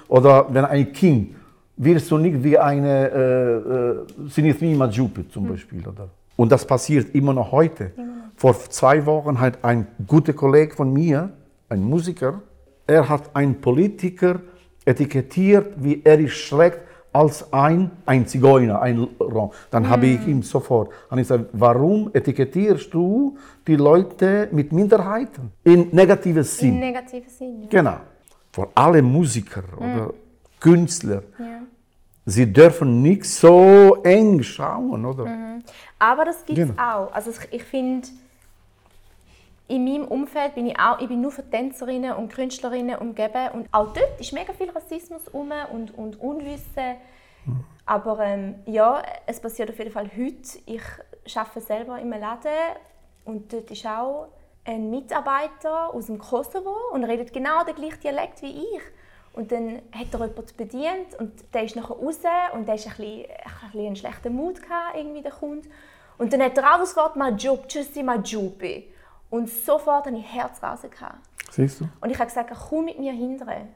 Oder 0.06 0.46
wenn 0.54 0.64
ein 0.64 0.92
Kind, 0.92 1.34
wirst 1.76 2.08
du 2.10 2.18
nicht 2.18 2.42
wie 2.44 2.56
eine 2.56 3.10
äh, 3.10 4.26
äh, 4.26 4.28
Sinithmi 4.28 4.76
Majupe 4.76 5.28
zum 5.28 5.48
Beispiel. 5.48 5.80
Oder? 5.80 6.08
Und 6.36 6.52
das 6.52 6.64
passiert 6.64 7.12
immer 7.16 7.32
noch 7.34 7.50
heute. 7.50 7.90
Vor 8.36 8.54
zwei 8.70 9.04
Wochen 9.06 9.40
hat 9.40 9.64
ein 9.64 9.88
guter 10.06 10.32
Kollege 10.32 10.72
von 10.74 10.92
mir, 10.92 11.30
ein 11.68 11.82
Musiker, 11.82 12.40
er 12.86 13.08
hat 13.08 13.34
einen 13.34 13.60
Politiker 13.60 14.40
etikettiert, 14.84 15.72
wie 15.78 16.00
er 16.04 16.18
ist 16.20 16.34
schlecht 16.34 16.78
als 17.14 17.52
ein, 17.52 17.90
ein 18.06 18.26
Zigeuner, 18.26 18.82
ein 18.82 18.98
Rom. 19.20 19.52
Dann 19.70 19.88
habe 19.88 20.06
ich 20.06 20.26
ihm 20.26 20.42
sofort 20.42 20.90
und 21.10 21.18
ich 21.18 21.28
gesagt, 21.28 21.46
warum 21.52 22.10
etikettierst 22.12 22.92
du 22.92 23.38
die 23.66 23.76
Leute 23.76 24.48
mit 24.50 24.72
Minderheiten 24.72 25.52
in 25.62 25.88
negatives 25.92 26.58
Sinn? 26.58 26.74
im 26.74 26.80
negativen 26.80 27.28
Sinn. 27.30 27.62
Ja. 27.62 27.68
Genau. 27.70 27.96
Für 28.52 28.68
alle 28.74 29.00
Musiker 29.00 29.62
oder 29.76 30.12
Künstler, 30.58 31.22
Ja. 31.38 31.60
sie 32.26 32.52
dürfen 32.52 33.00
nicht 33.02 33.24
so 33.26 33.96
eng 34.02 34.42
schauen, 34.42 35.04
oder? 35.04 35.26
Aber 36.00 36.24
das 36.24 36.44
gibt 36.44 36.58
es 36.58 36.68
Genau. 36.68 36.82
auch. 36.82 37.12
Also 37.14 37.30
ich 37.52 37.62
finde, 37.62 38.08
in 39.66 39.84
meinem 39.84 40.06
Umfeld 40.06 40.54
bin 40.54 40.66
ich 40.66 40.78
auch, 40.78 41.00
ich 41.00 41.08
bin 41.08 41.20
nur 41.20 41.32
für 41.32 41.48
Tänzerinnen 41.48 42.12
und 42.12 42.32
Künstlerinnen 42.32 42.98
umgeben 42.98 43.50
und 43.54 43.68
auch 43.72 43.92
dort 43.92 44.20
ist 44.20 44.32
mega 44.32 44.52
viel 44.52 44.70
Rassismus 44.70 45.22
rum 45.32 45.52
und, 45.72 45.96
und 45.96 46.20
Unwissen. 46.20 46.96
Aber 47.86 48.20
ähm, 48.20 48.56
ja, 48.66 49.02
es 49.26 49.40
passiert 49.40 49.70
auf 49.70 49.78
jeden 49.78 49.90
Fall 49.90 50.10
heute. 50.16 50.58
Ich 50.66 50.82
arbeite 51.36 51.60
selber 51.60 51.94
einem 51.94 52.20
Laden 52.20 52.50
und 53.24 53.52
dort 53.52 53.70
ist 53.70 53.86
auch 53.86 54.28
ein 54.66 54.90
Mitarbeiter 54.90 55.94
aus 55.94 56.06
dem 56.06 56.18
Kosovo 56.18 56.74
und 56.92 57.04
redet 57.04 57.32
genau 57.32 57.64
den 57.64 57.74
gleichen 57.74 58.00
Dialekt 58.00 58.42
wie 58.42 58.58
ich. 58.58 58.82
Und 59.32 59.50
dann 59.50 59.82
hat 59.92 60.12
er 60.12 60.26
jemanden 60.26 60.56
bedient 60.56 61.18
und 61.18 61.32
der 61.52 61.64
ist 61.64 61.74
nachher 61.74 61.96
raus 61.96 62.20
und 62.54 62.68
der 62.68 62.76
ist 62.76 62.86
ein 62.86 62.94
bisschen, 62.96 63.24
ein 63.24 63.70
bisschen 63.72 63.86
einen 63.86 63.96
schlechten 63.96 64.34
Mut 64.34 64.62
gehabt, 64.62 64.96
irgendwie 64.96 65.22
der 65.22 65.32
Kunde. 65.32 65.68
Und 66.18 66.32
dann 66.32 66.42
hat 66.42 66.56
er 66.56 66.74
auch 66.74 66.78
das 66.78 66.96
Wort 66.96 67.16
«Majub», 67.16 67.66
«Tschüssi 67.66 68.02
Majubi». 68.02 68.93
Und 69.34 69.50
sofort 69.50 70.06
hatte 70.06 70.16
ich 70.16 70.32
Herz 70.32 70.62
raus. 70.62 70.82
Gehabt. 70.82 71.18
Siehst 71.50 71.80
du? 71.80 71.88
Und 72.00 72.10
ich 72.10 72.18
habe 72.18 72.26
gesagt, 72.26 72.52
komm 72.68 72.84
mit 72.84 73.00
mir 73.00 73.12
hindern. 73.12 73.68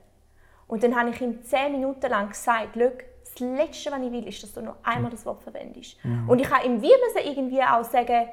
Und 0.69 0.85
dann 0.85 0.95
habe 0.95 1.11
ich 1.11 1.21
ihm 1.21 1.43
zehn 1.43 1.73
Minuten 1.73 2.09
lang 2.09 2.29
gesagt, 2.29 2.69
Schau, 2.75 2.91
das 3.25 3.41
Letzte, 3.41 3.91
was 3.91 4.01
ich 4.01 4.13
will, 4.13 4.29
ist, 4.29 4.41
dass 4.41 4.53
du 4.53 4.63
noch 4.63 4.77
einmal 4.85 5.11
das 5.11 5.27
Wort 5.27 5.43
verwendest. 5.43 5.97
Mhm. 6.05 6.29
Und 6.29 6.39
ich 6.39 6.49
habe 6.49 6.65
ihm 6.65 6.81
wie 6.81 6.87
müssen 6.87 7.29
irgendwie 7.29 7.61
auch 7.63 7.83
sagen, 7.83 8.29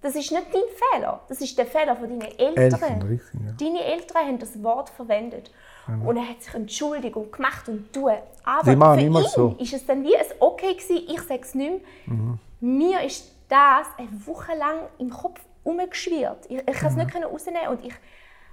das 0.00 0.14
ist 0.14 0.30
nicht 0.30 0.46
dein 0.52 0.62
Fehler, 0.92 1.20
das 1.28 1.40
ist 1.40 1.58
der 1.58 1.66
Fehler 1.66 1.96
von 1.96 2.08
deinen 2.08 2.38
Eltern. 2.38 2.56
Eltern 2.56 3.02
richtig, 3.02 3.40
ja. 3.40 3.52
Deine 3.58 3.84
Eltern 3.84 4.26
haben 4.28 4.38
das 4.38 4.62
Wort 4.62 4.90
verwendet. 4.90 5.50
Mhm. 5.88 6.06
Und 6.06 6.16
er 6.18 6.28
hat 6.28 6.40
sich 6.40 6.54
entschuldigt 6.54 7.16
und 7.16 7.32
gemacht 7.32 7.68
und 7.68 7.92
tun. 7.92 8.12
Aber 8.44 8.64
Sie 8.64 8.76
für 8.76 9.00
ihn 9.00 9.28
so. 9.28 9.56
ist 9.58 9.72
es 9.72 9.84
dann 9.86 10.04
wie 10.04 10.16
ein 10.16 10.24
Okay 10.38 10.74
gewesen, 10.74 11.04
ich 11.08 11.20
sage 11.22 11.40
es 11.42 11.54
nicht 11.54 11.70
mehr. 12.06 12.16
Mhm. 12.16 12.38
Mir 12.60 13.02
ist 13.02 13.34
das 13.48 13.88
eine 13.98 14.26
Woche 14.26 14.54
lang 14.56 14.82
im 14.98 15.10
Kopf 15.10 15.40
umgeschwirrt. 15.64 16.46
Ich, 16.48 16.58
ich 16.58 16.76
kann 16.76 16.88
es 16.88 16.96
nicht 16.96 17.14
rausnehmen 17.14 17.68
und 17.68 17.84
ich 17.84 17.94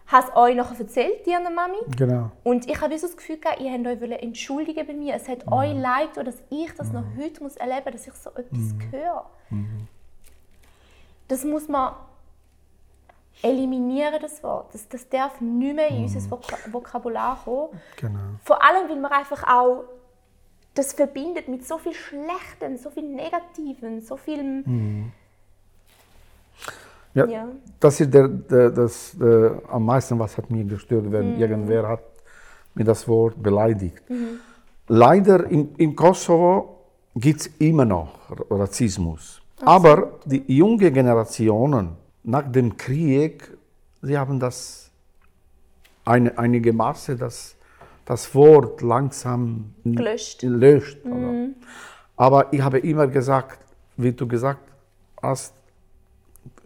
habe 0.07 0.27
es 0.27 0.35
euch 0.35 0.55
nachher 0.55 0.79
erzählt, 0.79 1.25
dir 1.25 1.39
und 1.39 1.53
Mami. 1.53 1.77
Genau. 1.97 2.31
Und 2.43 2.69
ich 2.69 2.79
habe 2.79 2.97
so 2.97 3.07
das 3.07 3.17
Gefühl 3.17 3.37
gehabt, 3.37 3.59
ihr 3.59 3.71
habt 3.71 3.85
euch 3.85 4.11
entschuldigen 4.21 4.87
bei 4.87 4.93
mir. 4.93 5.15
Es 5.15 5.27
hat 5.27 5.45
mhm. 5.45 5.53
euch 5.53 5.73
leid, 5.73 6.09
dass 6.15 6.41
ich 6.49 6.71
das 6.75 6.91
noch 6.93 7.03
mhm. 7.03 7.21
heute 7.21 7.43
muss 7.43 7.57
erleben 7.57 7.91
muss, 7.91 8.05
dass 8.05 8.07
ich 8.07 8.13
so 8.13 8.29
etwas 8.31 8.59
mhm. 8.59 8.91
höre. 8.91 9.25
Mhm. 9.49 9.87
Das 11.27 11.43
muss 11.43 11.67
man 11.67 11.93
eliminieren, 13.41 14.19
das 14.21 14.41
Wort. 14.43 14.73
Das, 14.73 14.87
das 14.87 15.07
darf 15.09 15.41
nicht 15.41 15.75
mehr 15.75 15.89
in 15.89 16.03
unser 16.03 16.21
Vokabular 16.71 17.39
kommen. 17.43 17.79
Genau. 17.97 18.19
Vor 18.43 18.63
allem, 18.63 18.89
weil 18.89 18.95
man 18.95 19.11
einfach 19.11 19.43
auch 19.43 19.83
das 20.73 20.93
verbindet 20.93 21.47
mit 21.47 21.67
so 21.67 21.77
viel 21.77 21.93
Schlechtem, 21.93 22.77
so 22.77 22.89
viel 22.89 23.03
Negativen, 23.03 24.01
so 24.01 24.15
viel... 24.15 24.43
Mhm. 24.43 25.11
Ja, 27.17 27.25
ja, 27.25 27.47
das 27.79 27.99
ist 27.99 28.13
der, 28.13 28.27
der, 28.27 28.69
das 28.69 29.15
der, 29.19 29.61
am 29.69 29.85
meisten, 29.85 30.19
was 30.19 30.37
hat 30.37 30.49
mir 30.51 30.63
gestört, 30.63 31.11
wenn 31.11 31.33
mhm. 31.33 31.39
irgendwer 31.39 31.87
hat 31.87 32.03
mir 32.75 32.83
das 32.83 33.07
Wort 33.07 33.41
beleidigt. 33.41 34.07
Mhm. 34.09 34.39
Leider 34.87 35.45
im, 35.47 35.69
im 35.77 35.95
Kosovo 35.95 36.85
gibt 37.15 37.41
es 37.41 37.47
immer 37.59 37.85
noch 37.85 38.09
Rassismus. 38.49 39.41
Ach 39.61 39.67
Aber 39.75 40.19
die 40.25 40.43
jungen 40.47 40.93
Generationen 40.93 41.95
nach 42.23 42.51
dem 42.51 42.77
Krieg, 42.77 43.57
sie 44.01 44.17
haben 44.17 44.39
das 44.39 44.91
eine, 46.05 46.37
einige 46.37 46.71
Maße 46.71 47.15
das, 47.15 47.55
das 48.05 48.33
Wort 48.35 48.81
langsam 48.81 49.73
gelöscht. 49.83 50.41
gelöscht 50.41 51.03
mhm. 51.03 51.55
Aber 52.15 52.53
ich 52.53 52.61
habe 52.61 52.79
immer 52.79 53.07
gesagt, 53.07 53.59
wie 53.97 54.11
du 54.11 54.27
gesagt 54.27 54.61
hast, 55.21 55.53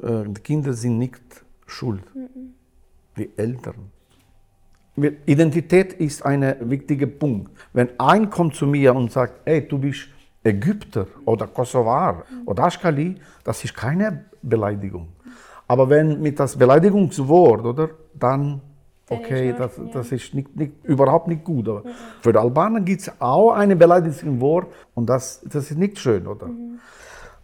äh, 0.01 0.23
die 0.27 0.41
Kinder 0.41 0.73
sind 0.73 0.97
nicht 0.97 1.21
schuld, 1.65 2.03
mhm. 2.15 2.53
die 3.17 3.29
Eltern. 3.37 3.91
Identität 5.25 5.93
ist 5.93 6.25
ein 6.25 6.55
wichtiger 6.69 7.07
Punkt. 7.07 7.51
Wenn 7.73 7.89
ein 7.97 8.29
kommt 8.29 8.55
zu 8.55 8.67
mir 8.67 8.93
und 8.93 9.11
sagt, 9.11 9.41
hey, 9.45 9.65
du 9.67 9.77
bist 9.77 10.09
Ägypter 10.43 11.07
oder 11.25 11.47
Kosovar 11.47 12.25
mhm. 12.29 12.47
oder 12.47 12.63
Aschkali, 12.63 13.15
das 13.43 13.63
ist 13.63 13.75
keine 13.75 14.25
Beleidigung. 14.41 15.07
Aber 15.67 15.89
wenn 15.89 16.21
mit 16.21 16.39
das 16.39 16.57
Beleidigungswort, 16.57 17.63
oder, 17.63 17.89
dann, 18.13 18.59
okay, 19.07 19.55
das, 19.57 19.79
das 19.93 20.11
ist 20.11 20.33
nicht, 20.33 20.53
nicht, 20.55 20.73
überhaupt 20.83 21.29
nicht 21.29 21.45
gut. 21.45 21.67
Mhm. 21.67 21.89
Für 22.21 22.33
die 22.33 22.39
Albaner 22.39 22.81
gibt 22.81 23.01
es 23.01 23.11
auch 23.21 23.51
ein 23.51 23.77
Beleidigungswort 23.77 24.67
und 24.93 25.09
das, 25.09 25.41
das 25.45 25.71
ist 25.71 25.77
nicht 25.77 25.97
schön, 25.97 26.27
oder? 26.27 26.47
Mhm 26.47 26.79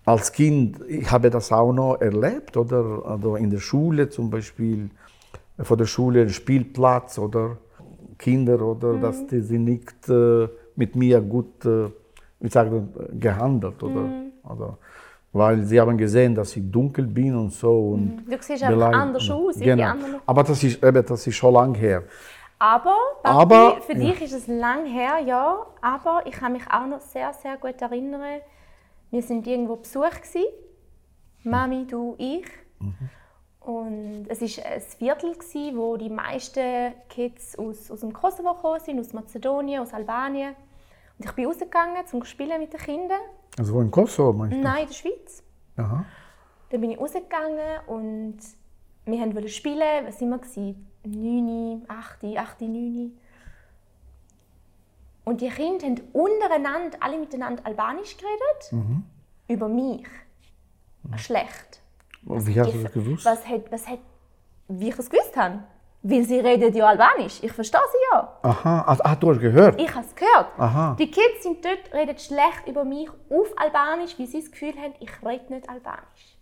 als 0.07 0.31
Kind, 0.31 0.79
ich 0.87 1.11
habe 1.11 1.29
das 1.29 1.51
auch 1.51 1.73
noch 1.73 1.99
erlebt, 1.99 2.55
oder? 2.55 3.01
Also 3.05 3.35
in 3.35 3.49
der 3.49 3.59
Schule 3.59 4.07
zum 4.07 4.29
Beispiel, 4.29 4.89
vor 5.59 5.75
der 5.75 5.85
Schule 5.85 6.21
ein 6.21 6.29
Spielplatz 6.29 7.19
oder 7.19 7.57
Kinder, 8.17 8.61
oder, 8.61 8.93
mhm. 8.93 9.01
dass 9.01 9.27
die 9.27 9.41
sind 9.41 9.65
nicht 9.65 10.07
äh, 10.07 10.47
mit 10.77 10.95
mir 10.95 11.19
gut, 11.19 11.65
äh, 11.65 11.89
wie 12.39 12.47
sagen, 12.47 12.93
gehandelt, 13.19 13.83
oder? 13.83 13.99
Mhm. 13.99 14.31
oder? 14.49 14.77
Weil 15.33 15.63
sie 15.63 15.77
haben 15.77 15.97
gesehen, 15.97 16.33
dass 16.33 16.55
ich 16.55 16.63
dunkel 16.71 17.05
bin 17.05 17.35
und 17.35 17.51
so. 17.51 17.89
Und 17.89 18.25
mhm. 18.25 18.31
du 18.31 18.37
siehst 18.39 18.63
einfach 18.63 18.93
anders 18.93 19.29
aus, 19.29 19.59
genau. 19.59 19.93
Aber 20.25 20.43
das 20.43 20.63
ist, 20.63 20.81
eben, 20.81 21.05
das 21.05 21.27
ist 21.27 21.35
schon 21.35 21.53
lange 21.53 21.77
her. 21.77 22.03
Aber, 22.59 22.95
aber 23.23 23.81
für 23.81 23.93
dich 23.93 24.21
ist 24.21 24.33
es 24.33 24.47
lang 24.47 24.85
her, 24.85 25.19
ja. 25.25 25.57
Aber 25.81 26.21
ich 26.23 26.31
kann 26.31 26.53
mich 26.53 26.63
auch 26.71 26.87
noch 26.87 27.01
sehr, 27.01 27.33
sehr 27.33 27.57
gut 27.57 27.81
erinnern, 27.81 28.39
wir 29.11 29.21
sind 29.21 29.47
irgendwo 29.47 29.77
Besuch 29.77 30.09
gewesen. 30.09 30.45
Mami, 31.43 31.85
du, 31.87 32.15
ich. 32.17 32.45
Mhm. 32.79 33.09
Und 33.59 34.25
es 34.29 34.41
war 34.41 34.65
ein 34.65 34.81
Viertel, 34.81 35.33
gewesen, 35.33 35.77
wo 35.77 35.97
die 35.97 36.09
meisten 36.09 36.93
Kids 37.09 37.57
aus, 37.59 37.91
aus 37.91 37.99
dem 37.99 38.13
Kosovo 38.13 38.53
gekommen 38.53 38.79
sind, 38.79 38.99
aus 38.99 39.13
Mazedonien, 39.13 39.81
aus 39.81 39.93
Albanien. 39.93 40.55
Und 41.17 41.25
ich 41.25 41.31
bin 41.33 41.45
rausgegangen, 41.45 42.03
um 42.11 42.21
zu 42.21 42.25
spielen 42.25 42.59
mit 42.59 42.71
den 42.71 42.79
Kindern. 42.79 43.19
Also 43.57 43.73
wo 43.73 43.81
in 43.81 43.91
Kosovo 43.91 44.31
meinst 44.31 44.55
du? 44.55 44.61
Nein, 44.61 44.83
in 44.83 44.87
der 44.87 44.93
Schweiz. 44.93 45.43
Aha. 45.75 46.05
Dann 46.69 46.81
bin 46.81 46.91
ich 46.91 46.99
rausgegangen 46.99 47.79
und 47.87 48.37
wir 49.05 49.35
wollten 49.35 49.49
spielen. 49.49 50.05
Was 50.05 50.21
waren 50.21 50.41
wir? 50.55 50.75
9, 51.05 51.85
8, 51.87 52.23
8, 52.37 52.61
9. 52.61 53.17
Und 55.27 55.41
die 55.41 55.49
Kinder 55.49 55.85
haben 55.85 56.01
untereinander, 56.13 56.97
alle 57.01 57.17
miteinander 57.17 57.65
Albanisch 57.65 58.15
geredet, 58.15 58.71
mhm. 58.71 59.03
über 59.49 59.67
mich. 59.67 60.07
Mhm. 61.03 61.17
Schlecht. 61.17 61.81
Und 62.25 62.47
wie 62.47 62.57
hast 62.57 62.73
du 62.73 62.81
das 62.81 62.93
gewusst? 62.93 63.25
Was 63.25 63.45
hat, 63.45 63.69
was 63.69 63.85
hat, 63.85 63.99
wie 64.69 64.87
ich 64.87 64.97
es 64.97 65.09
gewusst 65.09 65.35
habe. 65.35 65.63
Weil 66.01 66.23
sie 66.23 66.39
reden 66.39 66.73
ja 66.73 66.85
Albanisch. 66.87 67.43
Ich 67.43 67.51
verstehe 67.51 67.81
sie 67.91 67.97
ja. 68.13 68.37
Aha, 68.41 68.83
also, 68.83 69.03
ah, 69.03 69.15
du 69.17 69.31
hast 69.31 69.41
gehört? 69.41 69.81
Ich 69.81 69.93
habe 69.93 70.05
es 70.05 70.15
gehört. 70.15 70.47
Aha. 70.57 70.95
Die 70.97 71.11
Kids 71.11 71.43
sind 71.43 71.65
dort, 71.65 71.93
reden 71.93 72.17
schlecht 72.17 72.65
über 72.65 72.85
mich 72.85 73.09
auf 73.29 73.51
Albanisch, 73.57 74.17
weil 74.17 74.27
sie 74.27 74.39
das 74.39 74.49
Gefühl 74.49 74.75
haben, 74.81 74.93
ich 75.01 75.11
rede 75.25 75.53
nicht 75.53 75.67
Albanisch. 75.67 76.37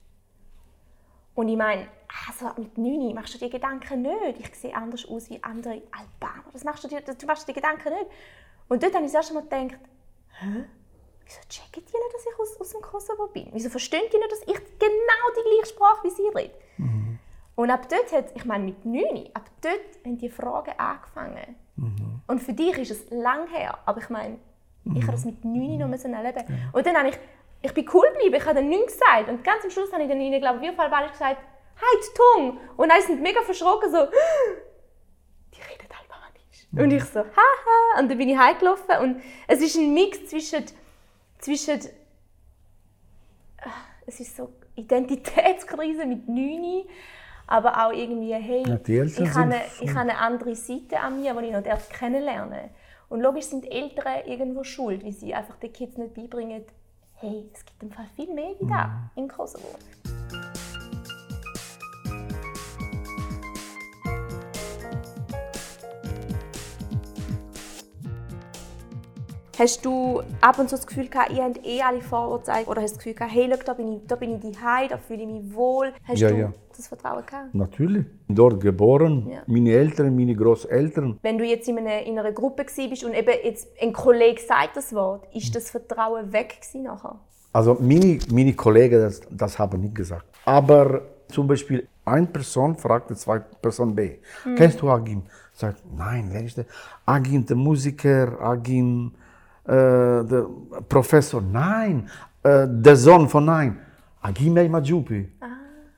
Und 1.34 1.50
ich 1.50 1.58
meine, 1.58 1.88
also 2.30 2.52
mit 2.62 2.78
9 2.78 3.16
machst 3.16 3.34
du 3.34 3.40
dir 3.40 3.50
Gedanken 3.50 4.04
nicht. 4.04 4.42
Ich 4.42 4.54
sehe 4.54 4.76
anders 4.76 5.08
aus 5.10 5.28
wie 5.32 5.44
andere 5.44 5.82
Albaner. 5.92 6.46
Das 6.54 6.64
machst 6.64 6.84
du, 6.84 6.88
dir, 6.88 7.02
du 7.02 7.26
machst 7.26 7.48
dir 7.48 7.54
Gedanken 7.54 7.90
nicht. 7.90 8.12
Und 8.68 8.84
dort 8.84 8.94
habe 8.94 9.06
ich 9.06 9.12
das 9.12 9.20
erste 9.20 9.34
Mal 9.34 9.44
gedacht, 9.44 9.80
hä? 10.40 10.66
Wieso 11.26 11.40
checken 11.50 11.84
die 11.86 11.98
nicht, 11.98 12.14
dass 12.14 12.26
ich 12.26 12.40
aus, 12.40 12.62
aus 12.62 12.70
dem 12.70 12.82
Kosovo 12.82 13.28
bin? 13.28 13.50
Wieso 13.52 13.70
verstehen 13.70 14.04
die 14.14 14.18
nicht, 14.18 14.32
dass 14.32 14.42
ich 14.42 14.80
genau 14.80 15.26
die 15.36 15.50
gleiche 15.50 15.74
Sprache 15.74 16.04
wie 16.04 16.10
sie 16.12 16.28
rede? 16.28 16.54
Mhm. 16.78 17.20
Und 17.56 17.72
ab 17.72 17.88
dort 17.90 18.12
hat, 18.12 18.36
ich 18.36 18.46
meine 18.46 18.66
mit 18.66 18.86
9, 18.86 19.30
ab 19.34 19.50
dort 19.62 20.06
haben 20.06 20.18
die 20.18 20.30
Fragen 20.30 20.74
angefangen. 20.78 21.56
Mhm. 21.78 22.22
Und 22.28 22.42
für 22.42 22.54
dich 22.54 22.78
ist 22.78 22.92
es 22.92 23.10
lang 23.10 23.48
her, 23.48 23.78
aber 23.86 24.02
ich 24.02 24.10
meine, 24.10 24.38
mhm. 24.84 24.98
ich 24.98 25.04
habe 25.04 25.14
das 25.14 25.26
mit 25.26 25.44
9 25.44 25.78
noch 25.78 25.88
müssen 25.88 26.14
erleben. 26.14 26.44
Ja. 26.48 26.56
Und 26.74 26.86
dann 26.86 26.98
habe 26.98 27.10
ich, 27.10 27.18
ich 27.62 27.74
bin 27.74 27.90
cool 27.94 28.08
geblieben, 28.14 28.36
ich 28.36 28.46
habe 28.46 28.56
dann 28.56 28.70
nichts 28.70 28.94
gesagt. 28.94 29.30
Und 29.30 29.44
ganz 29.44 29.64
am 29.64 29.72
Schluss 29.72 29.92
habe 29.92 30.04
ich 30.04 30.10
dann 30.10 30.22
ihnen, 30.22 30.40
glaube 30.40 30.64
ich, 30.64 30.70
auf 30.70 30.80
Albanisch 30.80 31.12
gesagt, 31.12 31.42
«Heit 31.76 32.16
Tung!» 32.16 32.60
Und 32.78 32.90
dann 32.90 33.02
sind 33.02 33.22
mega 33.22 33.42
verschrocken, 33.42 33.92
so 33.92 34.08
und 36.78 36.92
ich 36.92 37.04
so, 37.06 37.20
haha. 37.20 38.00
Und 38.00 38.10
dann 38.10 38.18
bin 38.18 38.30
ich 38.30 38.38
heimgelaufen. 38.38 38.98
Und 39.02 39.22
es 39.48 39.62
ist 39.62 39.78
ein 39.78 39.94
Mix 39.94 40.26
zwischen, 40.28 40.66
zwischen 41.40 41.80
ah, 43.62 43.70
es 44.06 44.20
ist 44.20 44.36
so 44.36 44.52
Identitätskrise 44.76 46.06
mit 46.06 46.28
9, 46.28 46.84
aber 47.48 47.86
auch 47.86 47.92
irgendwie, 47.92 48.34
hey, 48.34 48.64
ja, 48.68 48.80
ich, 49.06 49.20
habe 49.34 49.42
eine, 49.42 49.62
ich 49.80 49.90
habe 49.90 50.00
eine 50.02 50.18
andere 50.18 50.56
Seite 50.56 51.00
an 51.00 51.22
mir, 51.22 51.34
die 51.34 51.48
ich 51.48 51.54
noch 51.54 51.90
kennenlernen 51.90 52.52
darf. 52.52 52.70
Und 53.08 53.22
logisch 53.22 53.46
sind 53.46 53.72
Eltern 53.72 54.26
irgendwo 54.26 54.64
schuld, 54.64 55.04
weil 55.04 55.12
sie 55.12 55.34
einfach 55.34 55.56
den 55.58 55.72
Kids 55.72 55.98
nicht 55.98 56.16
beibringen, 56.16 56.64
hey, 57.14 57.50
es 57.54 57.66
gibt 57.66 57.84
im 57.84 57.92
Fall 57.92 58.08
viel 58.16 58.34
mehr 58.34 58.56
wie 58.60 58.68
da 58.68 58.88
mhm. 58.88 59.24
in 59.24 59.28
Kosovo. 59.28 59.78
Hast 69.58 69.86
du 69.86 70.22
ab 70.42 70.60
und 70.60 70.70
zu 70.70 70.76
das 70.76 70.86
Gefühl 70.86 71.08
gehabt, 71.08 71.32
ihr 71.32 71.44
habt 71.44 71.66
eh 71.66 71.82
alle 71.82 72.02
Vorurteile? 72.02 72.66
Oder 72.66 72.82
hast 72.82 72.92
du 72.92 72.96
das 72.96 73.04
Gefühl 73.04 73.14
gehabt, 73.14 73.34
hey, 73.34 73.48
look, 73.48 73.64
da 73.64 73.74
bin 73.74 73.94
ich, 73.94 74.02
da 74.06 74.16
bin 74.16 74.36
ich 74.36 74.42
daheim, 74.42 74.90
da 74.90 74.98
fühle 74.98 75.22
ich 75.22 75.30
mich 75.30 75.56
wohl? 75.56 75.94
Hast 76.04 76.20
ja, 76.20 76.30
du 76.30 76.36
ja. 76.36 76.54
das 76.76 76.88
Vertrauen 76.88 77.26
gehabt? 77.26 77.56
Natürlich. 77.56 78.06
Dort 78.28 78.60
geboren, 78.60 79.30
ja. 79.30 79.44
meine 79.48 79.72
Eltern, 79.72 80.14
meine 80.14 80.36
Großeltern. 80.36 81.20
Wenn 81.22 81.38
du 81.38 81.46
jetzt 81.46 81.70
in 81.70 81.78
einer, 81.78 82.02
in 82.02 82.20
einer 82.20 82.34
Gruppe 82.34 82.66
bist 82.66 83.04
und 83.06 83.14
eben 83.14 83.32
jetzt 83.44 83.70
ein 83.82 83.94
Kollege 83.94 84.42
sagt 84.42 84.76
das 84.76 84.94
Wort, 84.94 85.26
ist 85.34 85.56
das 85.56 85.70
Vertrauen 85.70 86.34
weg 86.34 86.60
nachher? 86.74 87.16
Also 87.54 87.78
meine, 87.80 88.20
meine 88.30 88.54
Kollegen, 88.54 89.00
das, 89.00 89.22
das 89.30 89.58
haben 89.58 89.80
nicht 89.80 89.96
gesagt. 89.96 90.26
Aber 90.44 91.02
zum 91.30 91.48
Beispiel 91.48 91.88
eine 92.04 92.28
Person 92.28 92.76
fragte 92.76 93.16
zwei 93.16 93.40
Person 93.40 93.96
B, 93.96 94.18
mhm. 94.44 94.56
kennst 94.56 94.82
du 94.82 94.90
Agim? 94.90 95.24
Sagt, 95.54 95.82
nein, 95.98 96.28
wer 96.32 96.44
ist 96.44 96.58
der? 96.58 96.66
Agim, 97.06 97.46
der 97.46 97.56
Musiker, 97.56 98.38
Agim 98.42 99.14
der 99.74 100.46
Professor, 100.88 101.42
nein, 101.42 102.10
äh, 102.44 102.68
der 102.68 102.96
Sohn 102.96 103.28
von 103.28 103.46
nein, 103.46 103.78
Agime 104.22 104.68
Majupi. 104.70 105.30
Ah. 105.40 105.46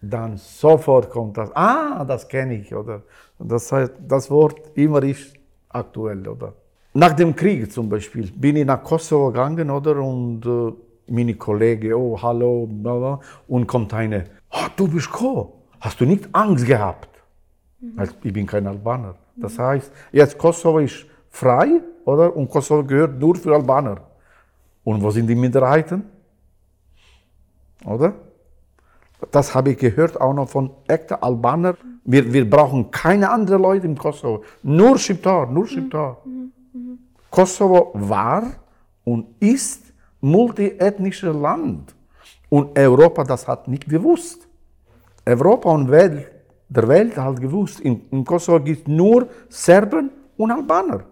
Dann 0.02 0.38
sofort 0.38 1.10
kommt 1.10 1.38
das, 1.38 1.54
ah, 1.56 2.06
das 2.06 2.28
kenne 2.28 2.56
ich, 2.56 2.74
oder? 2.74 3.02
Das 3.40 3.72
heißt, 3.72 3.94
das 4.08 4.30
Wort 4.30 4.72
immer 4.76 5.04
ist 5.04 5.34
aktuell, 5.70 6.28
oder? 6.28 6.54
Nach 6.94 7.14
dem 7.14 7.36
Krieg 7.36 7.72
zum 7.72 7.90
Beispiel 7.90 8.32
bin 8.32 8.56
ich 8.56 8.66
nach 8.66 8.84
Kosovo 8.84 9.28
gegangen, 9.28 9.70
oder? 9.70 9.98
Und 9.98 10.46
äh, 10.46 10.74
meine 11.12 11.36
Kollegen, 11.36 11.94
oh, 11.94 12.18
hallo, 12.22 12.68
bla, 12.68 12.96
bla, 12.96 13.20
und 13.48 13.68
kommt 13.68 13.94
eine, 13.94 14.26
oh, 14.52 14.68
du 14.76 14.88
bist 14.88 15.12
gekommen. 15.12 15.50
Hast 15.80 16.00
du 16.00 16.06
nicht 16.06 16.28
Angst 16.32 16.66
gehabt? 16.66 17.10
Also, 17.96 18.14
ich 18.24 18.34
bin 18.34 18.48
kein 18.48 18.66
Albaner. 18.66 19.16
Das 19.36 19.60
heißt, 19.60 19.92
jetzt 20.12 20.38
Kosovo 20.38 20.80
ist 20.80 21.06
frei, 21.30 21.82
oder? 22.08 22.34
Und 22.36 22.50
Kosovo 22.50 22.84
gehört 22.86 23.20
nur 23.20 23.36
für 23.36 23.54
Albaner. 23.54 23.98
Und 24.86 25.04
wo 25.04 25.12
sind 25.12 25.28
die 25.28 25.36
Minderheiten? 25.36 26.04
Oder? 27.86 28.14
Das 29.30 29.54
habe 29.54 29.72
ich 29.72 29.78
gehört 29.78 30.20
auch 30.22 30.34
noch 30.34 30.48
von 30.48 30.72
echten 30.88 31.16
Albanern. 31.16 31.76
Wir, 32.06 32.32
wir 32.32 32.50
brauchen 32.50 32.90
keine 32.92 33.30
anderen 33.30 33.62
Leute 33.62 33.88
im 33.88 33.98
Kosovo. 33.98 34.44
Nur 34.64 34.98
Schiptar, 34.98 35.48
nur 35.48 35.68
Schiptar. 35.68 36.18
Kosovo 37.30 37.92
war 37.94 38.44
und 39.04 39.28
ist 39.42 39.92
multiethnisches 40.22 41.36
Land. 41.36 41.94
Und 42.48 42.80
Europa 42.80 43.26
das 43.26 43.46
hat 43.46 43.68
nicht 43.68 43.90
gewusst. 43.90 44.48
Europa 45.26 45.70
und 45.72 45.92
Welt, 45.92 46.32
der 46.70 46.88
Welt 46.88 47.18
hat 47.18 47.42
gewusst, 47.42 47.82
in, 47.82 48.08
in 48.12 48.24
Kosovo 48.24 48.64
gibt 48.64 48.84
es 48.84 48.88
nur 48.88 49.28
Serben 49.50 50.10
und 50.38 50.52
Albaner. 50.52 51.04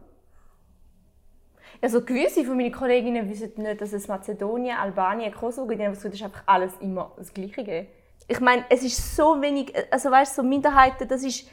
Also 1.82 2.02
gewisse 2.02 2.44
von 2.44 2.58
meinen 2.58 2.72
Kolleginnen 2.72 3.30
wissen 3.30 3.52
nicht, 3.58 3.82
dass 3.82 3.94
es 3.94 4.08
Mazedonien, 4.08 4.78
Albanien, 4.78 5.34
Kosovo 5.34 5.68
gibt. 5.68 5.82
Das 5.82 6.04
ist 6.04 6.24
einfach 6.24 6.44
alles 6.46 6.74
immer 6.80 7.12
das 7.18 7.34
Gleiche. 7.34 7.88
Ich 8.28 8.40
meine, 8.40 8.66
es 8.70 8.84
ist 8.84 9.16
so 9.16 9.42
wenig, 9.42 9.74
also 9.92 10.10
weißt 10.10 10.38
du, 10.38 10.42
so 10.42 10.48
Minderheiten, 10.48 11.08
das 11.08 11.24
ist 11.24 11.48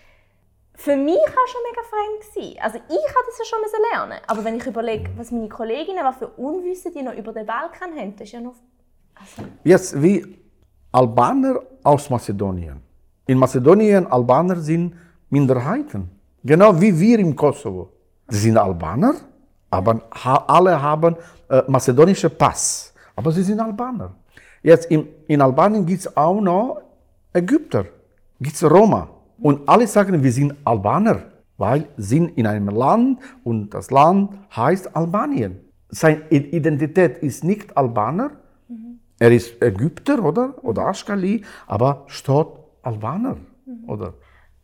für 0.74 0.96
mich 0.96 1.18
auch 1.18 1.48
schon 1.48 1.60
mega 1.70 1.82
fremd 1.82 2.34
gewesen. 2.34 2.58
Also 2.60 2.78
ich 2.78 3.08
hatte 3.08 3.26
das 3.26 3.38
ja 3.38 3.44
schon 3.44 3.58
lernen. 3.92 4.18
Aber 4.26 4.44
wenn 4.44 4.56
ich 4.56 4.66
überlege, 4.66 5.10
was 5.16 5.30
meine 5.30 5.48
Kolleginnen, 5.48 6.02
was 6.02 6.16
für 6.16 6.28
Unwissen 6.28 6.92
die 6.94 7.02
noch 7.02 7.14
über 7.14 7.32
den 7.32 7.46
Balkan 7.46 7.94
haben, 7.96 8.16
das 8.16 8.28
ist 8.28 8.32
ja 8.32 8.40
noch... 8.40 8.54
Also. 9.14 9.48
Jetzt 9.64 10.02
wie 10.02 10.38
Albaner 10.90 11.60
aus 11.82 12.08
Mazedonien. 12.08 12.80
In 13.26 13.38
Mazedonien 13.38 14.06
Albaner 14.06 14.56
sind 14.56 14.94
Minderheiten. 15.28 16.10
Genau 16.42 16.80
wie 16.80 16.98
wir 16.98 17.18
im 17.18 17.36
Kosovo. 17.36 17.90
Sie 18.28 18.38
sind 18.38 18.56
Albaner, 18.56 19.14
aber 19.72 20.02
ha 20.10 20.44
alle 20.46 20.80
haben 20.80 21.16
äh, 21.48 21.62
mazedonischen 21.66 22.30
Pass. 22.36 22.92
Aber 23.16 23.32
sie 23.32 23.42
sind 23.42 23.58
Albaner. 23.58 24.14
Jetzt 24.62 24.90
in, 24.90 25.08
in 25.26 25.40
Albanien 25.40 25.86
gibt 25.86 26.00
es 26.00 26.16
auch 26.16 26.40
noch 26.40 26.82
Ägypter, 27.32 27.86
gibt 28.40 28.54
es 28.54 28.62
Roma. 28.62 29.08
Und 29.40 29.68
alle 29.68 29.86
sagen, 29.86 30.22
wir 30.22 30.32
sind 30.32 30.54
Albaner, 30.64 31.22
weil 31.56 31.88
sie 31.96 32.16
sind 32.16 32.36
in 32.36 32.46
einem 32.46 32.68
Land 32.68 33.20
und 33.44 33.72
das 33.74 33.90
Land 33.90 34.30
heißt 34.54 34.94
Albanien. 34.94 35.58
Seine 35.88 36.22
Identität 36.30 37.18
ist 37.18 37.42
nicht 37.42 37.76
Albaner, 37.76 38.30
mhm. 38.68 39.00
er 39.18 39.32
ist 39.32 39.60
Ägypter 39.60 40.22
oder, 40.22 40.54
oder 40.62 40.86
Aschkali, 40.86 41.42
aber 41.66 42.04
steht 42.06 42.46
Albaner. 42.82 43.36
Mhm. 43.66 43.88
Oder? 43.88 44.14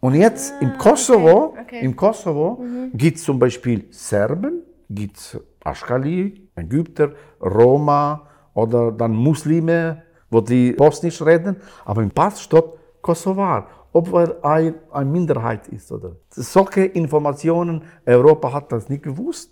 Und 0.01 0.15
jetzt 0.15 0.53
ah, 0.55 0.63
im 0.63 0.79
Kosovo, 0.79 1.55
okay, 1.55 1.61
okay. 1.63 1.85
Im 1.85 1.97
Kosovo 1.97 2.63
mhm. 2.63 2.91
gibt 2.95 3.17
es 3.17 3.25
zum 3.25 3.39
Beispiel 3.39 3.87
Serben, 3.91 4.63
gibt 4.89 5.17
es 5.17 5.39
Aschkali, 5.65 6.49
Ägypter, 6.57 7.13
Roma 7.41 8.27
oder 8.55 8.93
dann 8.93 9.13
Muslime, 9.13 10.03
wo 10.31 10.41
die 10.41 10.73
Bosnisch 10.73 11.23
reden, 11.23 11.57
aber 11.85 12.03
im 12.03 12.11
Pass 12.11 12.43
steht 12.43 12.65
Kosovar 13.01 13.69
ob 13.93 14.13
er 14.13 14.45
ein, 14.45 14.75
eine 14.93 15.11
Minderheit 15.11 15.69
ist. 15.69 15.91
Oder. 15.91 16.17
Solche 16.31 16.85
Informationen, 16.85 17.83
Europa 18.07 18.53
hat 18.53 18.73
das 18.73 18.89
nicht 18.89 19.03
gewusst. 19.03 19.51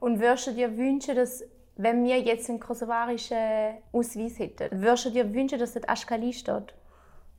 Und 0.00 0.20
würdest 0.20 0.48
du 0.48 0.52
dir 0.52 0.76
wünschen, 0.76 1.14
dass, 1.16 1.42
wenn 1.76 2.04
wir 2.04 2.20
jetzt 2.20 2.48
einen 2.50 2.60
kosovarischen 2.60 3.36
Ausweis 3.92 4.38
hätten, 4.38 4.80
würdest 4.80 5.06
du 5.06 5.10
dir 5.10 5.32
wünschen, 5.32 5.58
dass 5.58 5.72
das 5.72 5.88
Aschkali 5.88 6.32
steht? 6.32 6.74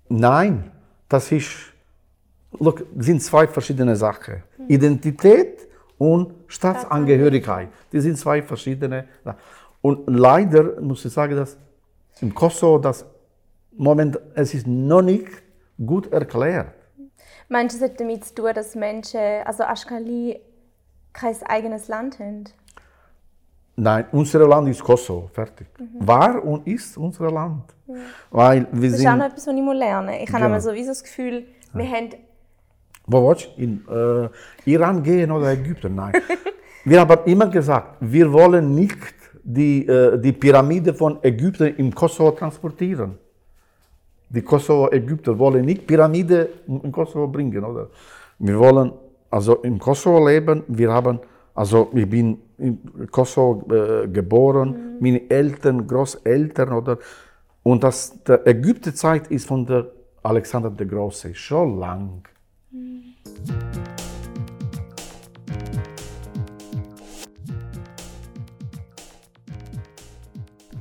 Nein, 0.10 0.72
das 1.10 1.32
ist, 1.32 1.52
look, 2.60 2.86
sind 2.98 3.22
zwei 3.22 3.48
verschiedene 3.48 3.96
Sachen. 3.96 4.44
Identität 4.68 5.68
und 5.98 6.34
Staatsangehörigkeit. 6.48 7.70
Die 7.92 8.00
sind 8.00 8.18
zwei 8.18 8.42
verschiedene. 8.42 9.06
Und 9.82 10.08
leider 10.08 10.80
muss 10.82 11.06
ich 11.06 11.14
sagen, 11.14 11.36
dass 11.36 11.58
im 12.22 12.34
Kosovo 12.34 12.78
das 12.80 13.06
Moment, 13.76 14.20
es 14.34 14.54
ist 14.54 14.66
noch 14.66 15.02
nicht 15.02 15.28
gut 15.86 16.12
erklärt. 16.12 16.74
Meinst 17.48 17.80
du, 17.80 17.86
es 17.86 17.92
hat 17.92 18.00
damit 18.00 18.26
zu 18.26 18.36
tun, 18.36 18.52
dass 18.54 18.76
Menschen, 18.76 19.20
also 19.46 19.64
Aschkali, 19.64 20.40
kein 21.14 21.36
eigenes 21.48 21.88
Land 21.88 22.20
haben? 22.20 22.46
Nein, 23.76 24.06
unser 24.12 24.48
Land 24.48 24.70
ist 24.70 24.84
Kosovo, 24.84 25.30
fertig. 25.32 25.68
Mhm. 25.80 26.08
War 26.08 26.44
und 26.44 26.66
ist 26.68 26.98
unser 26.98 27.32
Land. 27.32 27.64
Mhm. 27.86 27.96
Weil 28.32 28.68
wir 28.72 28.90
das 28.90 28.98
ist 28.98 29.04
sind, 29.04 29.12
auch 29.12 29.16
noch 29.16 29.26
etwas, 29.26 29.46
was 29.46 29.54
ich 29.54 29.62
lernen 29.62 30.08
muss. 30.08 30.24
Ich 30.24 30.34
habe 30.34 30.46
genau. 30.46 30.60
sowieso 30.60 30.90
das 30.90 31.04
Gefühl, 31.04 31.46
wir 31.74 31.86
ja. 31.86 31.92
haben... 31.92 32.10
Wo 33.08 33.28
willst 33.28 33.50
du? 33.58 33.62
In 33.62 33.84
äh, 33.90 34.30
Iran 34.70 35.02
gehen 35.02 35.32
oder 35.32 35.52
Ägypten? 35.52 35.96
Nein. 35.96 36.14
wir 36.86 37.00
haben 37.00 37.20
immer 37.26 37.48
gesagt, 37.48 37.98
wir 38.02 38.32
wollen 38.32 38.76
nicht 38.76 38.98
die, 39.44 39.88
äh, 39.88 40.20
die 40.20 40.34
Pyramide 40.34 40.94
von 40.94 41.18
Ägypten 41.24 41.76
im 41.78 41.96
Kosovo 41.96 42.32
transportieren 42.32 43.18
die 44.30 44.42
Kosovo-Ägypter 44.42 45.38
wollen 45.38 45.66
nicht 45.66 45.88
Pyramide 45.88 46.50
in 46.68 46.92
Kosovo 46.92 47.28
bringen, 47.28 47.64
oder? 47.64 47.90
Wir 48.40 48.60
wollen 48.60 48.92
also 49.30 49.56
im 49.64 49.80
Kosovo 49.80 50.28
leben. 50.28 50.64
Wir 50.68 50.92
haben, 50.92 51.20
also 51.54 51.90
ich 51.94 52.10
bin 52.10 52.40
in 52.58 53.10
Kosovo 53.12 53.74
äh, 53.74 54.08
geboren, 54.08 54.70
mhm. 54.70 54.98
meine 55.00 55.30
Eltern, 55.30 55.88
Großeltern, 55.88 56.74
oder? 56.74 56.98
Und 57.64 57.84
das, 57.84 58.22
die 58.24 58.34
Ägypterzeit 58.46 59.28
ist 59.28 59.48
von 59.48 59.66
der 59.66 59.88
Alexander 60.24 60.70
der 60.70 60.86
Große 60.86 61.34
schon 61.36 61.80
lang. 61.80 62.28
Mhm. 62.72 63.16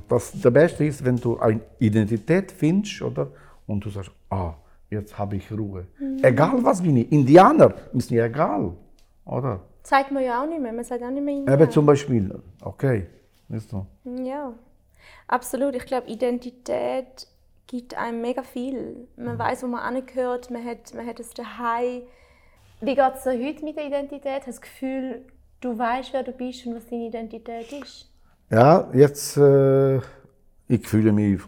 das 0.09 0.33
der 0.33 0.51
Beste 0.51 0.85
ist, 0.85 1.05
wenn 1.05 1.17
du 1.17 1.39
eine 1.39 1.61
Identität 1.79 2.53
findest, 2.53 3.03
oder? 3.03 3.29
Und 3.67 3.85
du 3.85 3.91
sagst, 3.91 4.11
ah, 4.31 4.55
jetzt 4.91 5.19
habe 5.19 5.37
ich 5.37 5.51
Ruhe. 5.51 5.87
Mhm. 5.99 6.19
Egal 6.23 6.63
was 6.63 6.83
bin 6.83 6.97
ich, 6.97 7.11
Indianer 7.11 7.75
ist 7.93 8.11
mir 8.11 8.25
egal, 8.25 8.73
oder? 9.25 9.61
Zeigt 9.83 10.11
man 10.11 10.25
ja 10.25 10.43
auch 10.43 10.49
nicht 10.49 10.61
mehr, 10.61 10.73
man 10.73 10.85
sagt 10.85 11.03
auch 11.03 11.11
nicht 11.11 11.25
mehr 11.25 11.35
Indianer. 11.35 11.63
Eben 11.63 11.71
zum 11.71 11.87
Beispiel, 11.87 12.43
okay, 12.61 13.07
weißt 13.49 13.73
du? 13.73 13.87
Ja, 14.25 14.53
absolut. 15.29 15.75
Ich 15.77 15.87
glaube, 15.87 16.09
Identität 16.09 17.29
gibt 17.67 17.97
einem 17.97 18.21
mega 18.21 18.43
viel. 18.43 19.09
Man 19.17 19.35
mhm. 19.35 19.39
weiß, 19.39 19.63
wo 19.63 19.67
man 19.67 19.81
angehört, 19.81 20.51
man 20.51 20.65
hat, 20.65 20.95
man 20.95 21.07
hat 21.07 21.21
es 21.21 21.31
daheim. 21.31 22.03
Wie 22.81 22.95
geht 22.95 23.15
es 23.15 23.25
dir 23.25 23.33
heute 23.33 23.65
mit 23.65 23.77
der 23.77 23.87
Identität? 23.87 24.47
Hast 24.47 24.47
du 24.47 24.51
das 24.51 24.61
Gefühl, 24.61 25.25
du 25.61 25.79
weißt, 25.79 26.13
wer 26.13 26.23
du 26.23 26.33
bist 26.33 26.67
und 26.67 26.77
was 26.77 26.87
deine 26.87 27.07
Identität 27.07 27.73
ist? 27.73 28.11
Ja, 28.51 28.89
jetzt, 28.93 29.37
äh, 29.37 29.97
ich 30.69 30.87
fühle 30.87 31.13
mich 31.13 31.41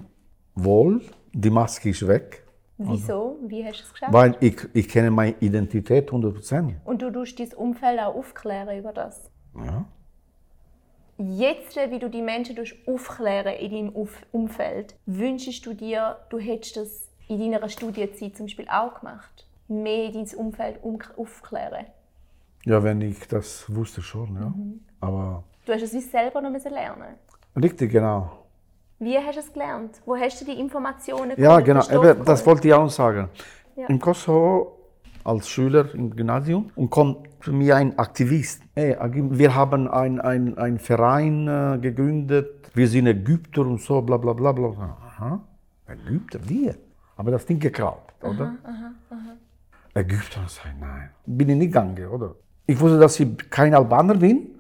wohl. 0.55 1.03
Die 1.33 1.51
Maske 1.51 1.91
ist 1.91 2.07
weg. 2.09 2.45
Wieso? 2.79 3.39
Wie 3.43 3.65
hast 3.65 3.81
du 3.81 3.85
es 3.85 3.93
geschafft? 3.93 4.13
Weil 4.13 4.37
ich, 4.41 4.57
ich 4.73 4.89
kenne 4.89 5.11
meine 5.11 5.35
Identität 5.41 6.11
100%. 6.11 6.75
Und 6.85 7.03
du 7.03 7.11
tust 7.11 7.39
dein 7.39 7.53
Umfeld 7.55 8.01
auch 8.01 8.15
aufklären 8.15 8.79
über 8.79 8.93
das? 8.93 9.31
Ja. 9.57 9.85
Jetzt, 11.21 11.75
wie 11.75 11.99
du 11.99 12.09
die 12.09 12.23
Menschen 12.23 12.57
aufklären 12.87 13.55
in 13.55 13.93
deinem 13.93 14.07
Umfeld, 14.31 14.95
wünschst 15.07 15.67
du 15.67 15.75
dir, 15.75 16.17
du 16.31 16.39
hättest 16.39 16.77
das 16.77 17.09
in 17.27 17.51
deiner 17.51 17.69
Studienzeit 17.69 18.37
zum 18.37 18.47
Beispiel 18.47 18.69
auch 18.69 19.01
gemacht? 19.01 19.47
Mehr 19.67 20.13
dein 20.13 20.29
Umfeld 20.37 20.79
aufklären? 20.85 21.87
Ja, 22.65 22.85
wenn 22.85 23.01
ich 23.01 23.27
das 23.27 23.65
wusste 23.75 24.01
schon, 24.01 24.35
ja. 24.37 24.49
Mhm. 24.49 24.81
Aber 25.01 25.43
Du 25.67 25.73
hast 25.73 25.83
es 25.83 25.93
wie 25.93 26.01
selber 26.01 26.41
noch 26.41 26.53
lernen 26.53 27.17
Richtig, 27.61 27.91
genau. 27.91 28.31
Wie 29.01 29.19
hast 29.19 29.37
du 29.37 29.41
es 29.41 29.53
gelernt? 29.53 30.01
Wo 30.07 30.17
hast 30.17 30.41
du 30.41 30.45
die 30.45 30.59
Informationen 30.59 31.33
Ja, 31.37 31.59
genau. 31.61 31.85
Eben, 31.91 32.25
das 32.25 32.47
wollte 32.47 32.69
ich 32.69 32.75
auch 32.75 32.89
sagen. 32.89 33.29
Ja. 33.77 33.87
In 33.89 33.99
Kosovo 33.99 34.79
als 35.25 35.49
Schüler 35.49 35.93
im 35.95 36.15
Gymnasium 36.15 36.71
und 36.75 36.91
kommt 36.91 37.28
zu 37.41 37.53
mir 37.53 37.77
ein 37.77 37.99
Aktivist. 37.99 38.63
Wir 38.75 39.55
haben 39.55 39.89
einen 39.89 40.59
ein 40.59 40.79
Verein 40.79 41.49
äh, 41.49 41.79
gegründet, 41.81 42.71
wir 42.75 42.89
sind 42.89 43.07
Ägypter 43.07 43.63
und 43.63 43.81
so, 43.81 44.03
bla 44.03 44.17
bla 44.17 44.33
bla 44.33 44.53
bla. 44.53 44.69
Aha, 44.69 45.41
Ägypter, 45.87 46.41
wir? 46.49 46.75
Aber 47.17 47.31
das 47.31 47.47
Ding 47.47 47.59
geklaut, 47.59 48.13
oder? 48.23 48.57
Aha, 48.63 48.71
aha, 48.71 48.93
aha. 49.11 49.37
Ägypter, 49.95 50.41
nein. 50.81 51.11
Bin 51.27 51.49
ich 51.49 51.57
nicht 51.57 51.73
gegangen, 51.73 52.07
oder? 52.09 52.35
Ich 52.67 52.79
wusste, 52.79 52.99
dass 52.99 53.19
ich 53.19 53.51
kein 53.51 53.75
Albaner 53.75 54.15
bin, 54.15 54.51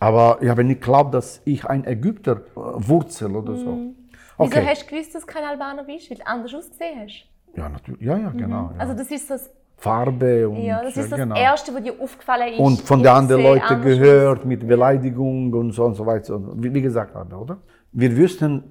aber 0.00 0.38
ich 0.40 0.48
habe 0.48 0.64
nicht 0.64 0.80
geglaubt, 0.80 1.14
dass 1.14 1.40
ich 1.44 1.64
ein 1.66 1.84
Ägypter 1.84 2.36
äh, 2.36 2.40
Wurzel 2.54 3.36
oder 3.36 3.56
so. 3.56 3.72
Mhm. 3.72 3.94
Okay. 4.38 4.50
Wieso 4.56 4.66
hast 4.66 4.82
du 4.82 4.86
gewusst, 4.94 5.14
dass 5.14 5.26
du 5.26 5.32
kein 5.32 5.44
Albaner 5.44 5.84
bist? 5.84 6.10
Weil 6.10 6.18
du 6.18 6.26
anders 6.26 6.54
ausgesehen 6.54 7.00
hast? 7.02 7.26
Ja, 7.56 7.68
natürlich. 7.68 8.00
Ja, 8.00 8.16
ja, 8.16 8.30
genau. 8.30 8.62
Mhm. 8.64 8.76
Ja. 8.76 8.78
Also 8.78 8.94
das 8.94 9.10
ist 9.10 9.28
so 9.28 9.36
Farbe. 9.78 10.48
Und, 10.48 10.62
Ja, 10.62 10.82
das 10.82 10.96
ist 10.96 11.12
das 11.12 11.20
genau. 11.20 11.36
Erste, 11.36 11.72
was 11.72 11.82
dir 11.82 11.94
aufgefallen 12.00 12.52
ist. 12.52 12.58
Und 12.58 12.80
von 12.80 12.98
den 12.98 13.12
anderen 13.12 13.42
Leuten 13.42 13.80
gehört 13.80 14.44
mit 14.44 14.66
Beleidigung 14.66 15.52
und 15.54 15.72
so 15.72 15.84
und 15.84 15.94
so 15.94 16.04
weiter. 16.04 16.40
Wie, 16.56 16.74
wie 16.74 16.82
gesagt 16.82 17.14
oder? 17.14 17.58
Wir 17.92 18.16
wüssten, 18.16 18.64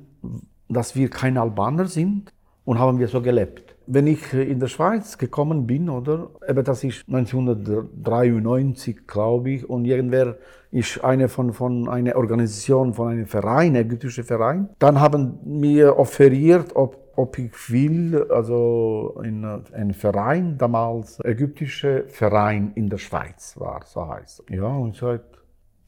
dass 0.67 0.96
wir 0.96 1.10
keine 1.10 1.41
Albaner 1.41 1.86
sind 1.86 2.34
und 2.65 2.78
haben 2.78 3.00
wir 3.00 3.08
so 3.08 3.22
gelebt. 3.22 3.76
Wenn 3.86 4.06
ich 4.06 4.34
in 4.34 4.60
der 4.60 4.67
Schweiz 4.67 5.17
gekommen 5.17 5.65
bin, 5.65 5.89
oder? 5.89 6.30
Eben 6.46 6.65
das 6.65 6.84
ist 6.84 7.06
1993, 7.08 9.08
glaube 9.08 9.52
ich, 9.52 9.70
und 9.70 9.86
irgendwer 9.86 10.36
ist 10.72 11.02
eine 11.06 11.30
von, 11.30 11.54
von 11.54 11.88
einer 11.88 12.17
Organisation, 12.17 12.93
von 12.93 13.12
einem 13.12 13.28
Verein, 13.28 13.76
ägyptischer 13.76 14.26
Verein. 14.26 14.67
Dann 14.80 15.00
haben 15.00 15.39
mir 15.46 15.98
offeriert, 15.98 16.76
ob, 16.76 17.07
ob 17.17 17.39
ich 17.39 17.71
will, 17.71 18.27
also 18.30 19.19
in 19.23 19.43
ein 19.43 19.93
Verein, 19.93 20.58
damals 20.58 21.19
ägyptischer 21.23 22.03
Verein 22.08 22.71
in 22.75 22.89
der 22.89 22.99
Schweiz 22.99 23.60
war, 23.60 23.82
so 23.86 24.08
heißt 24.08 24.43
es. 24.47 24.56
Ja, 24.56 24.67
und 24.67 24.95
so, 24.95 25.17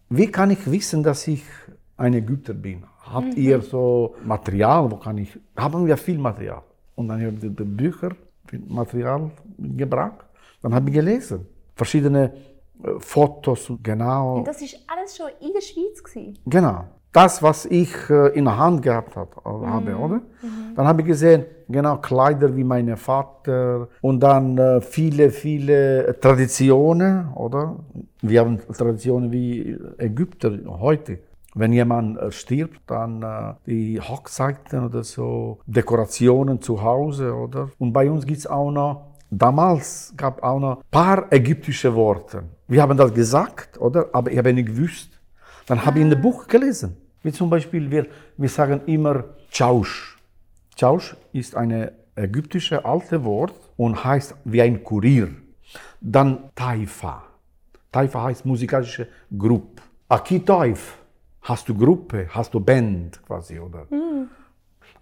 wie 0.09 0.27
kann 0.31 0.49
ich 0.49 0.69
wissen, 0.69 1.03
dass 1.03 1.27
ich 1.27 1.43
ein 1.97 2.15
Ägypter 2.15 2.55
bin? 2.55 2.83
Habt 3.01 3.35
ihr 3.35 3.61
so 3.61 4.15
Material, 4.23 4.89
wo 4.89 4.97
kann 4.97 5.19
ich, 5.19 5.39
haben 5.55 5.85
wir 5.85 5.97
viel 5.97 6.17
Material. 6.17 6.63
Und 6.95 7.09
dann 7.09 7.23
habe 7.23 7.35
ich 7.35 7.41
die 7.41 7.63
Bücher, 7.63 8.11
Material 8.67 9.29
gebracht. 9.57 10.25
Dann 10.63 10.73
habe 10.73 10.89
ich 10.89 10.95
gelesen. 10.95 11.45
Verschiedene 11.75 12.33
äh, 12.83 12.99
Fotos, 12.99 13.71
genau. 13.83 14.39
Und 14.39 14.47
das 14.47 14.61
ist 14.61 14.77
alles 14.87 15.15
schon 15.15 15.29
in 15.39 15.53
der 15.53 15.61
Schweiz 15.61 16.03
gewesen. 16.03 16.39
Genau. 16.45 16.85
Das, 17.11 17.41
was 17.41 17.65
ich 17.65 17.91
äh, 18.09 18.37
in 18.37 18.45
der 18.45 18.57
Hand 18.57 18.83
gehabt 18.83 19.15
hab, 19.15 19.37
äh, 19.37 19.65
habe, 19.65 19.95
oder? 19.95 20.21
Dann 20.75 20.87
habe 20.87 21.01
ich 21.01 21.07
gesehen, 21.07 21.45
genau, 21.67 21.97
Kleider 21.97 22.55
wie 22.55 22.63
mein 22.63 22.95
Vater 22.97 23.87
und 24.01 24.19
dann 24.21 24.57
äh, 24.57 24.81
viele, 24.81 25.31
viele 25.31 26.19
Traditionen, 26.19 27.29
oder? 27.33 27.77
Wir 28.21 28.41
haben 28.41 28.59
Traditionen 28.59 29.31
wie 29.31 29.77
Ägypter 29.97 30.51
heute. 30.79 31.19
Wenn 31.55 31.73
jemand 31.73 32.31
stirbt, 32.31 32.79
dann 32.85 33.23
äh, 33.23 33.53
die 33.65 33.99
Hochzeiten 33.99 34.85
oder 34.85 35.03
so, 35.03 35.59
Dekorationen 35.65 36.61
zu 36.61 36.81
Hause, 36.81 37.33
oder? 37.33 37.69
Und 37.79 37.91
bei 37.91 38.09
uns 38.09 38.25
gibt 38.25 38.39
es 38.39 38.47
auch 38.47 38.69
noch, 38.69 39.15
damals 39.31 40.13
gab 40.15 40.43
auch 40.43 40.59
noch 40.59 40.77
ein 40.77 40.83
paar 40.91 41.31
ägyptische 41.31 41.95
Worte. 41.95 42.43
Wir 42.67 42.83
haben 42.83 42.95
das 42.95 43.11
gesagt, 43.15 43.81
oder? 43.81 44.09
Aber 44.13 44.31
ich 44.31 44.37
habe 44.37 44.53
nicht 44.53 44.67
gewusst. 44.67 45.19
Dann 45.65 45.85
habe 45.85 45.99
ich 45.99 46.05
in 46.05 46.11
einem 46.11 46.21
Buch 46.21 46.47
gelesen. 46.47 46.97
Wie 47.21 47.31
zum 47.31 47.49
Beispiel, 47.49 47.91
wir, 47.91 48.07
wir 48.37 48.49
sagen 48.49 48.81
immer 48.85 49.23
Tschausch. 49.51 50.17
Tschausch 50.75 51.15
ist 51.33 51.55
ein 51.55 51.91
ägyptische 52.15 52.85
alte 52.85 53.23
Wort 53.23 53.53
und 53.77 54.03
heißt 54.03 54.35
wie 54.45 54.61
ein 54.61 54.83
Kurier. 54.83 55.29
Dann 55.99 56.49
Taifa. 56.55 57.23
Taifa 57.91 58.23
heißt 58.23 58.45
musikalische 58.45 59.07
Gruppe. 59.37 59.81
Akitaif 60.07 60.97
hast 61.41 61.67
du 61.67 61.75
Gruppe, 61.75 62.27
hast 62.29 62.53
du 62.53 62.59
Band 62.59 63.21
quasi, 63.25 63.59
oder? 63.59 63.87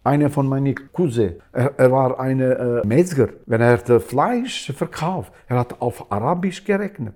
Einer 0.03 0.30
von 0.30 0.47
meinen 0.47 0.75
Cousins, 0.93 1.34
er, 1.51 1.77
er 1.77 1.91
war 1.91 2.19
ein 2.19 2.39
äh, 2.39 2.86
Metzger. 2.86 3.30
Wenn 3.45 3.62
er 3.62 3.99
Fleisch 3.99 4.71
verkauft, 4.71 5.34
er 5.47 5.60
hat 5.60 5.82
auf 5.82 6.12
Arabisch 6.12 6.63
gerechnet. 6.63 7.15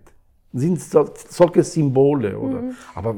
Sind 0.52 0.82
so, 0.82 1.10
solche 1.16 1.64
Symbole, 1.64 2.38
oder? 2.38 2.64
Aber 2.94 3.16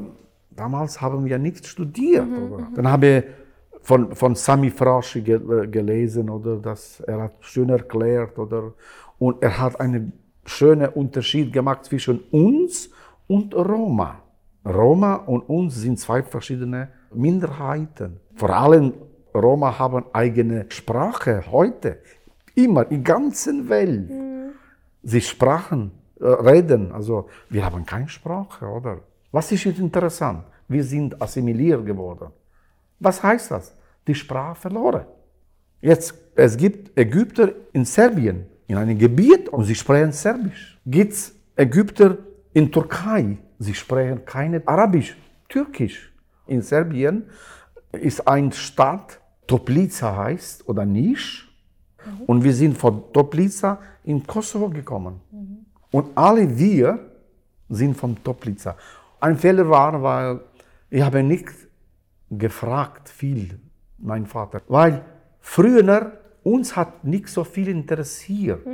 damals 0.56 1.00
haben 1.00 1.24
wir 1.24 1.38
nichts 1.38 1.68
studiert, 1.68 2.26
oder? 2.26 2.68
Dann 2.74 2.88
habe 2.88 3.06
ich 3.06 3.24
von, 3.82 4.14
von 4.14 4.34
Sami 4.34 4.70
Fraschi 4.70 5.22
ge, 5.22 5.36
äh, 5.36 5.66
gelesen, 5.66 6.30
oder? 6.30 6.56
Das, 6.56 7.00
er 7.00 7.22
hat 7.22 7.34
schön 7.40 7.68
erklärt, 7.68 8.38
oder? 8.38 8.72
Und 9.18 9.42
er 9.42 9.58
hat 9.58 9.80
einen 9.80 10.12
schönen 10.44 10.88
Unterschied 10.88 11.52
gemacht 11.52 11.84
zwischen 11.84 12.20
uns 12.30 12.90
und 13.26 13.54
Roma. 13.54 14.20
Roma 14.64 15.14
und 15.14 15.42
uns 15.42 15.76
sind 15.76 15.98
zwei 15.98 16.22
verschiedene 16.22 16.88
Minderheiten. 17.12 18.20
Vor 18.34 18.50
allem 18.50 18.94
Roma 19.34 19.78
haben 19.78 20.04
eigene 20.12 20.66
Sprache 20.68 21.44
heute. 21.50 21.98
Immer, 22.54 22.90
in 22.90 23.02
der 23.02 23.14
ganzen 23.14 23.68
Welt. 23.68 24.10
Sie 25.02 25.20
sprachen, 25.20 25.90
äh, 26.20 26.26
reden. 26.26 26.92
Also 26.92 27.28
wir 27.50 27.64
haben 27.64 27.84
keine 27.84 28.08
Sprache, 28.08 28.66
oder? 28.66 29.00
Was 29.34 29.50
ist 29.50 29.64
jetzt 29.64 29.80
interessant? 29.80 30.44
Wir 30.68 30.84
sind 30.84 31.20
assimiliert 31.20 31.84
geworden. 31.84 32.28
Was 33.00 33.20
heißt 33.20 33.50
das? 33.50 33.74
Die 34.06 34.14
Sprache 34.14 34.54
verloren. 34.54 35.06
Jetzt, 35.80 36.14
es 36.36 36.56
gibt 36.56 36.96
Ägypter 36.96 37.50
in 37.72 37.84
Serbien, 37.84 38.46
in 38.68 38.76
einem 38.76 38.96
Gebiet, 38.96 39.48
und 39.48 39.64
sie 39.64 39.74
sprechen 39.74 40.12
Serbisch. 40.12 40.78
Gibt 40.86 41.14
es 41.14 41.34
Ägypter 41.56 42.16
in 42.52 42.70
Türkei, 42.70 43.38
sie 43.58 43.74
sprechen 43.74 44.24
keine 44.24 44.62
Arabisch, 44.68 45.16
Türkisch. 45.48 46.12
In 46.46 46.62
Serbien 46.62 47.24
ist 47.90 48.28
eine 48.28 48.52
Stadt, 48.52 49.20
Toplica 49.48 50.16
heißt, 50.16 50.68
oder 50.68 50.84
Nisch, 50.84 51.52
und 52.28 52.44
wir 52.44 52.54
sind 52.54 52.78
von 52.78 53.12
Toplica 53.12 53.80
in 54.04 54.24
Kosovo 54.24 54.68
gekommen. 54.68 55.20
Und 55.90 56.16
alle 56.16 56.56
wir 56.56 57.00
sind 57.68 57.96
von 57.96 58.16
Toplica. 58.22 58.76
Ein 59.24 59.38
Fehler 59.38 59.66
war, 59.70 60.02
weil 60.02 60.40
ich 60.90 61.00
habe 61.00 61.22
nicht 61.22 61.48
gefragt 62.30 63.08
viel, 63.08 63.58
mein 63.96 64.26
Vater, 64.26 64.60
weil 64.68 65.02
früher 65.40 66.12
uns 66.42 66.76
hat 66.76 67.04
nicht 67.04 67.28
so 67.28 67.42
viel 67.42 67.68
interessiert. 67.68 68.66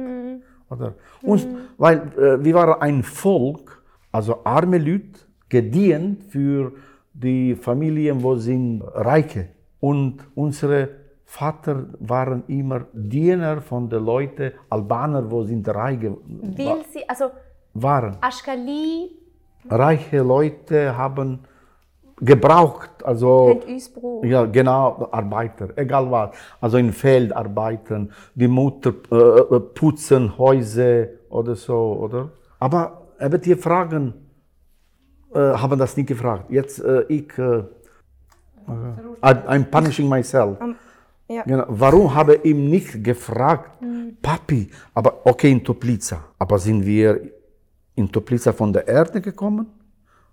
Oder? 0.68 0.94
Uns, 1.22 1.46
Weil 1.78 1.98
äh, 2.18 2.44
wir 2.44 2.54
waren 2.54 2.80
ein 2.82 3.04
Volk, 3.04 3.80
also 4.10 4.40
arme 4.42 4.78
Leute, 4.78 5.20
gedient 5.48 6.24
für 6.24 6.72
die 7.14 7.54
Familien, 7.54 8.20
wo 8.20 8.34
sind 8.34 8.82
Reiche. 8.94 9.50
Und 9.78 10.16
unsere 10.34 10.88
Vater 11.26 11.86
waren 12.00 12.42
immer 12.48 12.86
Diener 12.92 13.60
von 13.60 13.88
den 13.88 14.04
Leuten, 14.04 14.50
Albaner, 14.68 15.30
wo 15.30 15.44
sind 15.44 15.68
Reiche 15.68 16.10
Weil 16.10 16.84
sie, 16.92 17.08
also 17.08 17.30
waren. 17.74 18.16
Aschkali 18.20 19.19
Reiche 19.68 20.18
Leute 20.18 20.96
haben 20.96 21.40
gebraucht, 22.20 22.90
also 23.04 23.60
ja, 24.22 24.44
genau, 24.44 25.08
Arbeiter, 25.10 25.68
egal 25.76 26.10
was. 26.10 26.30
Also 26.60 26.78
im 26.78 26.92
Feld 26.92 27.32
arbeiten, 27.32 28.10
die 28.34 28.48
Mutter 28.48 28.92
äh, 29.10 29.16
äh, 29.16 29.60
putzen 29.60 30.36
Häuser 30.36 31.06
oder 31.30 31.54
so, 31.54 31.98
oder? 32.00 32.30
Aber 32.58 33.08
eben 33.18 33.40
die 33.40 33.54
Fragen 33.54 34.14
äh, 35.34 35.38
haben 35.38 35.78
das 35.78 35.96
nicht 35.96 36.08
gefragt. 36.08 36.50
Jetzt 36.50 36.82
äh, 36.84 37.02
ich, 37.08 37.36
äh, 37.38 37.62
I'm 39.22 39.64
punishing 39.64 40.08
myself. 40.08 40.58
ja. 41.28 41.42
Genau. 41.42 41.64
Warum 41.68 42.14
habe 42.14 42.36
ich 42.36 42.44
ihn 42.44 42.68
nicht 42.68 43.02
gefragt, 43.02 43.80
Papi, 44.20 44.70
aber 44.94 45.24
okay 45.24 45.50
in 45.50 45.64
Toplica, 45.64 46.24
aber 46.38 46.58
sind 46.58 46.84
wir 46.84 47.39
in 47.94 48.10
Toplica 48.10 48.52
von 48.52 48.72
der 48.72 48.86
Erde 48.88 49.20
gekommen? 49.20 49.66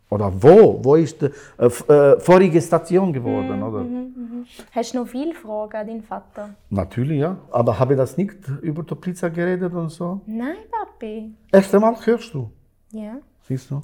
Oder 0.10 0.32
wo? 0.42 0.80
Wo 0.84 0.96
ist 0.96 1.22
die 1.22 1.26
äh, 1.58 1.66
äh, 1.66 2.20
vorige 2.20 2.62
Station 2.62 3.12
geworden? 3.12 3.62
Oder? 3.62 3.86
Hast 4.72 4.94
du 4.94 5.00
noch 5.00 5.08
viele 5.08 5.34
Fragen 5.34 5.76
an 5.76 5.88
deinen 5.88 6.04
Vater? 6.04 6.56
Natürlich, 6.70 7.20
ja. 7.20 7.38
Aber 7.52 7.78
habe 7.78 7.94
ich 7.94 7.98
das 7.98 8.16
nicht 8.16 8.36
über 8.62 8.86
Toplica 8.86 9.28
geredet 9.28 9.74
und 9.74 9.90
so? 9.90 10.22
Nein, 10.26 10.56
Papi. 10.72 11.34
Erst 11.52 11.76
einmal 11.76 11.96
hörst 12.06 12.34
du, 12.34 12.50
Ja. 12.92 13.18
siehst 13.42 13.70
du? 13.70 13.82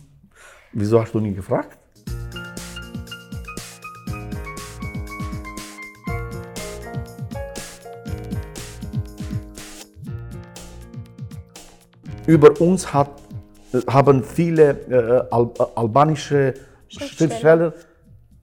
Wieso 0.71 1.01
hast 1.01 1.13
du 1.13 1.19
nie 1.19 1.33
gefragt? 1.33 1.77
Über 12.25 12.59
uns 12.62 12.93
hat, 12.93 13.09
haben 13.88 14.23
viele 14.23 14.71
äh, 14.89 15.33
Al 15.33 15.49
albanische 15.75 16.53
Schriftsteller 16.88 17.73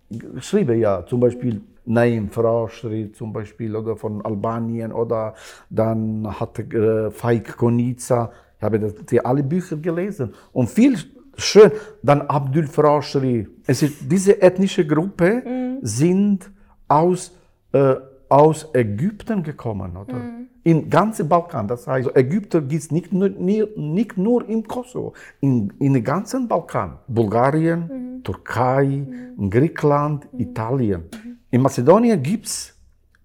geschrieben, 0.09 0.79
ja. 0.79 1.05
Zum 1.07 1.21
Beispiel 1.21 1.61
Naim 1.85 2.29
Frashri 2.31 3.13
zum 3.13 3.33
Beispiel 3.33 3.75
oder 3.75 3.97
von 3.97 4.25
Albanien 4.25 4.93
oder 4.93 5.35
dann 5.71 6.27
hat 6.39 6.59
äh, 6.59 7.11
Faik 7.11 7.57
Konica, 7.57 8.31
ich 8.59 8.63
habe 8.63 8.79
das, 8.79 8.95
die 9.07 9.25
alle 9.25 9.43
Bücher 9.43 9.77
gelesen 9.77 10.35
und 10.53 10.69
viel 10.69 10.97
schön. 11.37 11.71
Dann 12.03 12.23
Abdul 12.23 12.67
Frashri. 12.67 13.49
Es 13.67 13.83
ist 13.83 14.11
diese 14.11 14.41
ethnische 14.43 14.87
Gruppe 14.87 15.43
sind 15.83 16.51
aus 16.89 17.33
äh, 17.73 17.97
aus 18.29 18.69
Ägypten 18.75 19.43
gekommen, 19.43 19.97
oder? 19.97 20.15
Im 20.63 20.91
ganzen 20.91 21.29
Balkan. 21.29 21.67
Das 21.69 21.87
heißt, 21.87 22.15
Ägypter 22.15 22.61
gibt 22.61 22.83
es 22.83 22.91
nicht 22.91 23.13
nicht 23.13 24.19
nur 24.19 24.49
im 24.49 24.67
Kosovo, 24.67 25.15
in, 25.41 25.73
in 25.79 25.95
den 25.95 26.05
ganzen 26.05 26.47
Balkan. 26.49 26.99
Bulgarien, 27.09 28.23
Türkei, 28.23 29.07
Griechenland, 29.49 30.29
Italien. 30.37 31.05
In 31.51 31.63
Mazedonien 31.63 32.23
gibt 32.23 32.47
es 32.47 32.75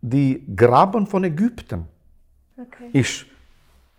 die 0.01 0.45
Graben 0.55 1.07
von 1.07 1.23
Ägypten. 1.23 1.85
Okay. 2.57 2.89
Ist 2.93 3.25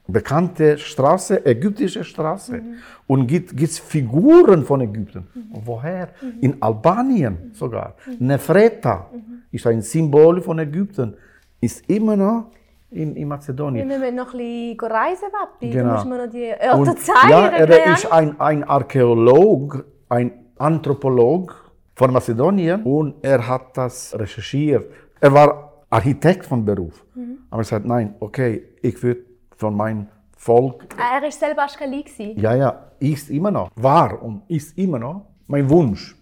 bekannte 0.07 0.79
Straße, 0.79 1.45
ägyptische 1.45 2.05
Straße. 2.05 2.59
Mhm. 2.59 2.75
Und 3.07 3.27
gibt 3.27 3.61
es 3.61 3.79
Figuren 3.79 4.65
von 4.65 4.81
Ägypten. 4.81 5.27
Mhm. 5.35 5.43
Woher? 5.65 6.09
Mhm. 6.21 6.41
In 6.41 6.63
Albanien 6.63 7.51
sogar. 7.53 7.97
Mhm. 8.07 8.27
Nefreta 8.27 9.11
ist 9.51 9.67
ein 9.67 9.83
Symbol 9.83 10.41
von 10.41 10.59
Ägypten. 10.59 11.15
Ist 11.61 11.89
immer 11.89 12.17
noch 12.17 12.51
in, 12.91 13.17
in 13.17 13.29
Mazedonien. 13.29 13.89
Wir 13.89 13.99
müssen 13.99 14.15
noch 14.15 14.33
ein 14.33 14.39
bisschen 14.39 14.93
reisen, 14.93 15.29
Papi. 15.33 15.71
Genau. 15.71 15.85
Du 15.85 15.93
musst 15.95 16.07
mir 16.07 16.25
noch 16.25 16.33
die 16.33 16.53
Orte 16.73 16.97
zeigen. 16.97 17.31
Ja, 17.31 17.47
er 17.49 17.93
ist 17.95 18.13
ein, 18.13 18.41
ein 18.41 18.65
Archäolog, 18.65 19.85
ein 20.09 20.33
Anthropolog 20.59 21.73
von 21.95 22.13
Mazedonien 22.13 22.83
und 22.83 23.17
er 23.23 23.47
hat 23.47 23.77
das 23.77 24.15
recherchiert. 24.19 24.91
Er 25.21 25.33
war 25.33 25.85
Architekt 25.91 26.47
von 26.47 26.65
Beruf. 26.65 27.05
Mhm. 27.15 27.39
Aber 27.51 27.63
er 27.63 27.65
sagt, 27.65 27.87
nein, 27.87 28.15
okay, 28.21 28.63
ich 28.83 29.03
würde 29.03 29.23
von 29.57 29.75
meinem 29.75 30.09
Volk. 30.37 30.87
Ah, 30.99 31.17
er 31.17 31.23
war 31.23 31.31
selber 31.31 31.63
Aschkali. 31.63 32.05
Ja, 32.37 32.55
ja, 32.55 32.91
ist 32.99 33.31
immer 33.31 33.51
noch. 33.51 33.71
War 33.75 34.23
und 34.23 34.43
ist 34.49 34.77
immer 34.79 34.99
noch 34.99 35.27
mein 35.47 35.69
Wunsch. 35.69 36.17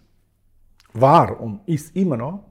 War 0.93 1.41
und 1.41 1.61
ist 1.67 1.95
immer 1.97 2.17
noch. 2.17 2.45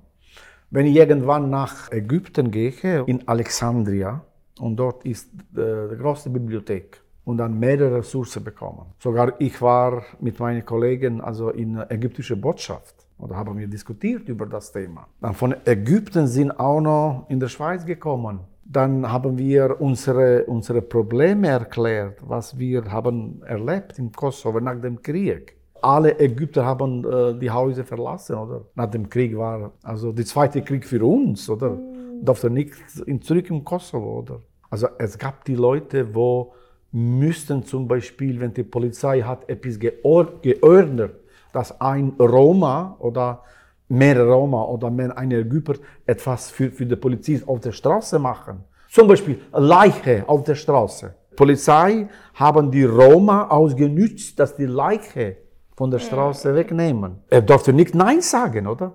Wenn 0.74 0.88
ich 0.88 0.96
irgendwann 0.96 1.52
nach 1.52 1.92
Ägypten 1.92 2.50
gehe, 2.50 3.04
in 3.06 3.28
Alexandria, 3.28 4.22
und 4.60 4.76
dort 4.76 5.06
ist 5.06 5.30
äh, 5.56 5.88
die 5.92 5.98
große 6.02 6.32
Bibliothek 6.32 7.00
und 7.26 7.38
dann 7.38 7.60
mehrere 7.60 7.98
Ressourcen 7.98 8.44
bekommen. 8.44 8.88
Sogar 8.98 9.40
ich 9.40 9.62
war 9.62 10.04
mit 10.20 10.40
meinen 10.40 10.66
Kollegen 10.66 11.22
also 11.22 11.52
in 11.52 11.76
der 11.76 11.92
ägyptischen 11.92 12.42
Botschaft 12.42 12.96
oder 13.20 13.36
haben 13.36 13.56
wir 13.60 13.68
diskutiert 13.68 14.28
über 14.28 14.48
das 14.48 14.72
Thema. 14.72 15.06
Dann 15.22 15.36
von 15.36 15.54
Ägypten 15.64 16.26
sind 16.26 16.52
auch 16.60 16.82
noch 16.82 17.26
in 17.30 17.40
der 17.40 17.50
Schweiz 17.50 17.86
gekommen 17.86 18.40
dann 18.66 19.12
haben 19.12 19.38
wir 19.38 19.82
unsere, 19.82 20.46
unsere 20.46 20.82
Probleme 20.82 21.50
erklärt, 21.50 22.20
was 22.26 22.58
wir 22.58 22.90
haben 22.92 23.44
erlebt 23.44 24.00
im 24.00 24.12
Kosovo 24.12 24.60
nach 24.60 24.80
dem 24.80 25.02
Krieg. 25.02 25.58
Alle 25.84 26.17
Ägypter 26.17 26.65
haben 26.65 27.04
äh, 27.04 27.38
die 27.38 27.52
Häuser 27.52 27.84
verlassen, 27.84 28.36
oder? 28.36 28.65
Nach 28.74 28.89
dem 28.89 29.10
Krieg 29.10 29.38
war 29.38 29.74
also 29.84 30.13
der 30.13 30.26
zweite 30.26 30.62
Krieg 30.62 30.86
für 30.86 31.04
uns, 31.06 31.50
oder? 31.50 31.72
Mhm. 31.72 32.24
Durfte 32.24 32.50
nicht 32.50 32.74
zurück 33.22 33.50
im 33.50 33.63
Kosovo, 33.65 34.19
oder? 34.19 34.41
Also 34.69 34.88
es 34.98 35.17
gab 35.17 35.43
die 35.43 35.56
Leute, 35.56 36.15
wo 36.15 36.54
müssten 36.93 37.63
zum 37.63 37.88
Beispiel, 37.88 38.39
wenn 38.39 38.54
die 38.54 38.63
Polizei 38.63 39.22
hat 39.22 39.50
etwas 39.50 39.78
geordnet, 39.78 41.12
dass 41.52 41.80
ein 41.82 42.13
Roma 42.17 42.96
oder 43.00 43.43
mehr 43.89 44.24
Roma 44.24 44.63
oder 44.63 44.89
mehr 44.89 45.17
eine 45.17 45.39
Ägypter 45.39 45.76
etwas 46.06 46.50
für, 46.50 46.72
für 46.72 46.86
die 46.86 46.96
Polizei 46.96 47.41
auf 47.46 47.60
der 47.60 47.74
Straße 47.74 48.17
machen. 48.19 48.63
Zum 48.89 49.08
Beispiel 49.08 49.41
Leiche 49.52 50.24
auf 50.28 50.43
der 50.43 50.56
Straße. 50.56 51.13
Polizei 51.36 52.08
haben 52.36 52.72
die 52.72 52.86
Roma 52.86 53.48
ausgenützt, 53.48 54.39
dass 54.39 54.56
die 54.56 54.65
Leiche 54.65 55.43
von 55.76 55.90
der 55.92 56.00
Straße 56.00 56.54
wegnehmen. 56.54 57.20
Er 57.30 57.42
durfte 57.42 57.74
nicht 57.74 57.96
Nein 57.96 58.22
sagen, 58.22 58.68
oder? 58.68 58.94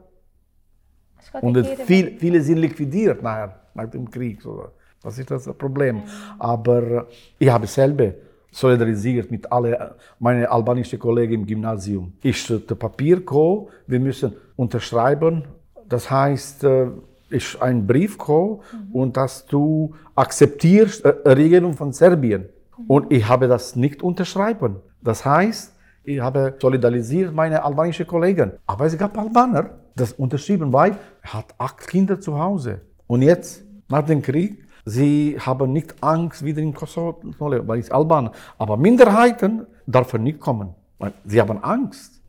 Und 1.41 1.67
viel, 1.67 2.17
viele 2.19 2.41
sind 2.41 2.59
liquidiert 2.59 3.23
nachher, 3.23 3.61
nach 3.75 3.91
dem 3.91 4.11
Krieg. 4.11 4.45
Oder? 4.47 4.73
Das 5.03 5.19
ist 5.19 5.31
das 5.31 5.45
Problem. 5.55 6.03
Aber 6.39 7.07
ich 7.39 7.49
habe 7.49 7.67
selber 7.67 8.13
solidarisiert 8.51 9.31
mit 9.31 9.51
allen 9.53 9.77
meinen 10.19 10.47
albanischen 10.47 10.99
Kollegen 10.99 11.35
im 11.35 11.47
Gymnasium. 11.47 12.13
Ich 12.23 12.45
zu 12.45 12.61
Papier 12.61 13.17
gekommen, 13.17 13.69
wir 13.87 14.01
müssen 14.01 14.33
unterschreiben. 14.57 15.45
Das 15.89 16.11
heißt, 16.11 16.65
äh, 16.65 16.89
ist 17.31 17.61
ein 17.61 17.87
Brief 17.87 18.17
gekommen 18.17 18.61
und 18.93 19.17
dass 19.17 19.45
du 19.47 19.95
akzeptierst 20.15 21.05
äh, 21.05 21.09
Regelung 21.29 21.75
von 21.75 21.93
Serbien. 21.93 22.49
Mhm. 22.77 22.85
Und 22.87 23.13
ich 23.13 23.27
habe 23.29 23.49
das 23.49 23.77
nicht 23.77 24.03
unterschreiben. 24.03 24.77
Das 25.03 25.25
heißt, 25.25 25.75
ich 26.09 26.21
habe 26.21 26.55
solidarisiert 26.59 27.35
meine 27.35 27.63
albanischen 27.63 28.07
Kollegen. 28.07 28.53
Aber 28.67 28.87
es 28.87 28.97
gab 28.97 29.17
Albaner, 29.19 29.71
das 29.95 30.13
unterschrieben, 30.13 30.73
weil 30.73 30.97
er 31.23 31.35
hat 31.35 31.55
acht 31.59 31.87
Kinder 31.87 32.19
zu 32.19 32.39
Hause. 32.39 32.81
Und 33.07 33.23
jetzt, 33.23 33.63
nach 33.89 34.03
dem 34.07 34.23
Krieg, 34.23 34.65
sie 34.87 35.37
haben 35.39 35.73
nicht 35.73 35.95
Angst, 36.03 36.45
wieder 36.45 36.63
in 36.63 36.73
Kosovo 36.73 37.21
weil 37.39 37.81
es 37.81 37.91
Albaner. 37.91 38.33
Aber 38.57 38.77
Minderheiten 38.79 39.67
dürfen 39.87 40.23
nicht 40.23 40.41
kommen. 40.41 40.75
Sie 41.27 41.41
haben 41.41 41.63
Angst. 41.63 42.21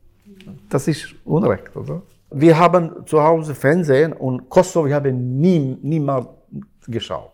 Das 0.70 0.88
ist 0.88 1.16
Unrecht, 1.24 1.76
oder? 1.76 2.02
Wir 2.32 2.60
haben 2.60 3.06
zu 3.06 3.24
Hause 3.24 3.56
Fernsehen 3.56 4.14
und 4.14 4.50
Kosovo 4.50 4.88
ich 4.88 4.94
habe 4.94 5.12
nie, 5.14 5.78
niemals 5.82 6.28
geschaut. 6.86 7.34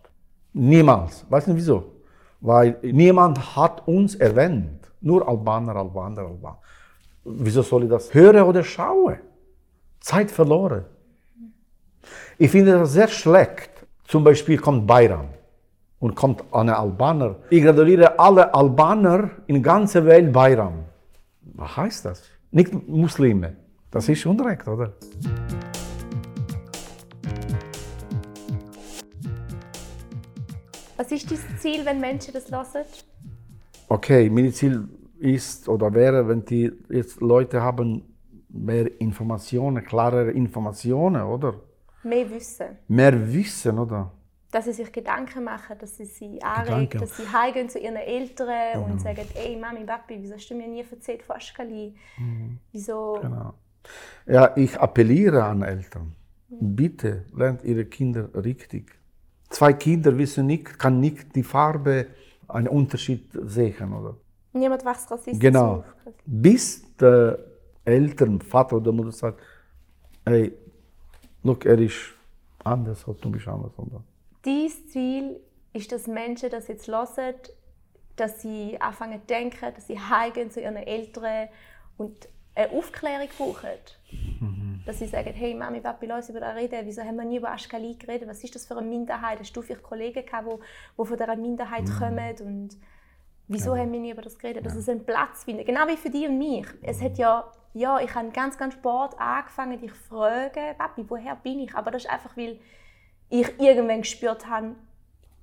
Niemals. 0.53 1.25
Weißt 1.27 1.47
du 1.47 1.55
wieso? 1.55 1.91
Weil 2.39 2.77
niemand 2.83 3.55
hat 3.55 3.87
uns 3.87 4.15
erwähnt. 4.15 4.84
Nur 5.05 5.27
Albaner, 5.27 5.75
Albaner, 5.75 6.23
Albaner. 6.23 6.57
Wieso 7.23 7.61
soll 7.61 7.83
ich 7.83 7.89
das 7.91 8.11
hören 8.11 8.41
oder 8.41 8.63
schauen? 8.63 9.19
Zeit 9.99 10.31
verloren. 10.31 10.85
Ich 12.39 12.49
finde 12.49 12.71
das 12.79 12.93
sehr 12.93 13.07
schlecht. 13.07 13.69
Zum 14.05 14.23
Beispiel 14.23 14.57
kommt 14.57 14.87
Bayram 14.87 15.27
und 15.99 16.15
kommt 16.15 16.43
eine 16.51 16.75
Albaner. 16.75 17.35
Ich 17.51 17.63
gratuliere 17.63 18.17
alle 18.17 18.51
Albaner 18.51 19.29
in 19.45 19.61
ganzer 19.61 20.03
Welt 20.05 20.33
Bayram. 20.33 20.85
Was 21.53 21.77
heißt 21.77 22.05
das? 22.05 22.23
Nicht 22.49 22.73
Muslime. 22.87 23.57
Das 23.91 24.09
ist 24.09 24.25
Unrecht, 24.25 24.67
oder? 24.67 24.93
Was 30.97 31.11
ist 31.11 31.29
dein 31.29 31.59
Ziel, 31.59 31.85
wenn 31.85 31.99
Menschen 31.99 32.33
das 32.33 32.51
hören? 32.51 32.85
Okay, 33.87 34.29
mein 34.31 34.51
Ziel 34.51 34.89
ist 35.19 35.69
oder 35.69 35.93
wäre, 35.93 36.27
wenn 36.27 36.45
die 36.45 36.71
jetzt 36.89 37.21
Leute 37.21 37.61
haben 37.61 38.03
mehr 38.49 38.99
Informationen, 38.99 39.83
klarere 39.83 40.31
Informationen, 40.31 41.23
oder? 41.23 41.55
Mehr 42.03 42.29
Wissen. 42.29 42.77
Mehr 42.87 43.33
Wissen, 43.33 43.77
oder? 43.79 44.11
Dass 44.51 44.65
sie 44.65 44.73
sich 44.73 44.91
Gedanken 44.91 45.43
machen, 45.43 45.75
dass 45.79 45.97
sie 45.97 46.05
sie 46.05 46.41
anregen, 46.41 46.99
dass 46.99 47.17
sie 47.17 47.27
heimgehen 47.27 47.67
zu 47.67 47.79
ihren 47.79 47.97
Eltern 47.97 48.73
genau. 48.73 48.85
und 48.85 49.01
sagen, 49.01 49.25
ey 49.33 49.57
Mami, 49.57 49.83
Papi, 49.83 50.17
wieso 50.21 50.35
hast 50.35 50.49
du 50.49 50.55
mir 50.55 50.67
nie 50.67 50.85
erzählt 50.89 51.23
von 51.23 51.35
Aschkali? 51.35 51.95
Mhm. 52.17 52.59
Wieso... 52.71 53.19
Genau. 53.21 53.53
Ja, 54.25 54.55
ich 54.55 54.79
appelliere 54.79 55.43
an 55.43 55.61
Eltern. 55.61 56.15
Bitte 56.47 57.25
lernt 57.35 57.63
ihre 57.63 57.85
Kinder 57.85 58.29
richtig. 58.33 58.91
Zwei 59.49 59.73
Kinder 59.73 60.17
wissen 60.17 60.45
nicht, 60.45 60.79
kann 60.79 60.99
nicht 60.99 61.35
die 61.35 61.43
Farbe 61.43 62.07
einen 62.47 62.67
Unterschied 62.67 63.29
sehen, 63.33 63.93
oder? 63.93 64.17
Niemand 64.55 64.85
wächst 64.85 65.11
rassistisch 65.11 65.39
Genau. 65.39 65.83
Bis 66.25 66.83
der 66.95 67.39
Eltern, 67.83 68.41
Vater 68.41 68.77
oder 68.77 68.91
Mutter 68.91 69.11
sagt, 69.11 69.41
hey, 70.25 70.53
look, 71.43 71.65
er 71.65 71.77
ist 71.77 72.13
anders, 72.63 73.07
oder 73.07 73.19
du 73.21 73.31
bist 73.31 73.47
anders, 73.47 73.77
oder? 73.77 74.01
Dein 74.41 74.69
Ziel 74.89 75.39
ist, 75.73 75.91
dass 75.91 76.07
Menschen 76.07 76.49
das 76.49 76.67
jetzt 76.67 76.87
hören, 76.87 77.35
dass 78.15 78.41
sie 78.41 78.79
anfangen 78.79 79.19
zu 79.21 79.27
denken, 79.27 79.73
dass 79.75 79.87
sie 79.87 79.99
heimgehen 79.99 80.49
zu 80.49 80.61
ihren 80.61 80.77
Eltern 80.77 81.49
und 81.97 82.29
eine 82.55 82.71
Aufklärung 82.71 83.27
brauchen. 83.37 83.69
Mhm. 84.39 84.81
Dass 84.85 84.99
sie 84.99 85.07
sagen, 85.07 85.33
hey 85.33 85.53
Mami, 85.53 85.81
Papi, 85.81 86.05
lass 86.05 86.29
uns 86.29 86.29
über 86.29 86.39
das 86.39 86.55
reden. 86.55 86.79
Wieso 86.85 87.01
haben 87.01 87.17
wir 87.17 87.25
nie 87.25 87.37
über 87.37 87.51
Aschkali 87.51 87.95
geredet? 87.95 88.29
Was 88.29 88.43
ist 88.43 88.55
das 88.55 88.65
für 88.65 88.77
eine 88.77 88.87
Minderheit? 88.87 89.39
Hast 89.39 89.53
du 89.53 89.61
vielleicht 89.61 89.83
Kollegen 89.83 90.25
gehabt, 90.25 90.47
die, 90.47 90.55
die 91.01 91.05
von 91.05 91.17
dieser 91.17 91.35
Minderheit 91.35 91.83
mhm. 91.83 91.99
kommen? 91.99 92.35
Und 92.39 92.77
wieso 93.47 93.75
ja. 93.75 93.81
haben 93.81 93.91
wir 93.91 93.99
nie 93.99 94.11
über 94.11 94.21
das 94.21 94.37
geredet? 94.37 94.65
Dass 94.65 94.73
ja. 94.73 94.79
es 94.79 94.89
einen 94.89 95.05
Platz 95.05 95.43
findet. 95.43 95.65
Genau 95.65 95.87
wie 95.87 95.97
für 95.97 96.09
dich 96.09 96.27
und 96.27 96.37
mich. 96.37 96.65
Es 96.81 97.01
hat 97.01 97.17
ja, 97.17 97.51
ja, 97.73 97.99
ich 97.99 98.13
habe 98.15 98.29
ganz, 98.29 98.57
ganz 98.57 98.73
spät 98.73 99.17
angefangen, 99.17 99.79
dich 99.79 99.93
zu 99.93 99.99
fragen, 100.09 100.77
Papi, 100.77 101.05
woher 101.07 101.35
bin 101.35 101.59
ich? 101.59 101.75
Aber 101.75 101.91
das 101.91 102.05
ist 102.05 102.09
einfach, 102.09 102.35
weil 102.37 102.59
ich 103.29 103.59
irgendwann 103.59 104.01
gespürt 104.01 104.47
habe, 104.47 104.75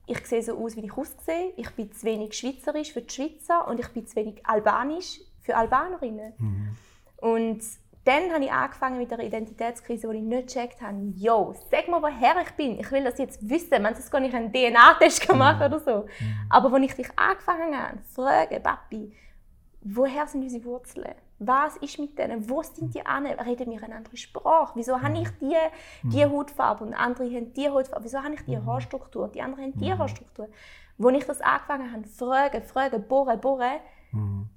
ich 0.07 0.27
sehe 0.27 0.43
so 0.43 0.59
aus, 0.59 0.77
wie 0.77 0.85
ich 0.85 0.93
aussehe. 0.93 1.53
Ich 1.57 1.71
bin 1.71 1.93
zu 1.93 2.05
wenig 2.05 2.35
schweizerisch 2.35 2.93
für 2.93 3.03
die 3.03 3.15
Schweizer 3.15 3.69
und 3.69 3.79
ich 3.79 3.89
bin 3.89 4.07
zu 4.07 4.17
wenig 4.17 4.45
albanisch 4.45 5.21
für 5.41 5.57
Albanerinnen. 5.57 6.33
Mhm. 6.39 6.77
Und 7.19 7.63
dann 8.05 8.33
habe 8.33 8.45
ich 8.45 8.53
angefangen 8.53 8.99
mit 8.99 9.11
der 9.11 9.21
Identitätskrise, 9.21 10.09
wo 10.09 10.13
ich 10.13 10.23
nicht 10.23 10.49
gecheckt 10.49 10.81
habe, 10.83 11.13
yo, 11.17 11.55
sag 11.71 11.87
mir, 11.89 12.03
woher 12.03 12.41
ich 12.43 12.51
bin. 12.53 12.79
Ich 12.81 12.91
will 12.91 13.05
das 13.05 13.19
jetzt 13.19 13.49
wissen. 13.49 13.81
Man 13.81 13.95
sonst 13.95 14.11
kann 14.11 14.25
ich 14.25 14.35
einen 14.35 14.53
DNA-Test 14.53 15.33
machen 15.35 15.59
mhm. 15.59 15.67
oder 15.67 15.79
so. 15.79 15.97
Mhm. 15.99 16.35
Aber 16.51 16.73
als 16.73 16.85
ich 16.85 16.95
dich 16.95 17.09
angefangen 17.17 17.79
habe, 17.79 17.99
fragen, 18.13 18.63
Papi, 18.63 19.13
woher 19.83 20.27
sind 20.27 20.43
unsere 20.43 20.65
Wurzeln? 20.65 21.15
Was 21.39 21.77
ist 21.77 21.99
mit 21.99 22.19
denen? 22.19 22.49
Wo 22.49 22.63
sind 22.63 22.95
die 22.95 23.05
an? 23.05 23.27
Reden 23.27 23.71
wir 23.71 23.83
eine 23.83 23.97
andere 23.97 24.17
Sprache? 24.17 24.73
Wieso 24.75 25.01
habe 25.01 25.19
ich 25.19 25.29
die, 25.41 25.57
die 26.03 26.25
mhm. 26.25 26.33
Hautfarbe 26.33 26.85
und 26.85 26.95
andere 26.95 27.25
haben 27.27 27.53
die 27.53 27.69
Hautfarbe? 27.69 28.05
Wieso 28.05 28.23
habe 28.23 28.35
ich 28.35 28.45
die 28.45 28.59
Haarstruktur? 28.59 29.29
Die 29.29 29.43
anderen 29.43 29.65
haben 29.65 29.81
die 29.81 29.93
Haarstruktur. 29.93 30.49
Als 30.99 31.17
ich 31.17 31.25
das 31.25 31.41
angefangen 31.41 31.93
habe, 31.93 32.07
fragen, 32.07 32.63
fragen, 32.63 33.09
bohren, 33.09 33.41
bohren, 33.41 33.81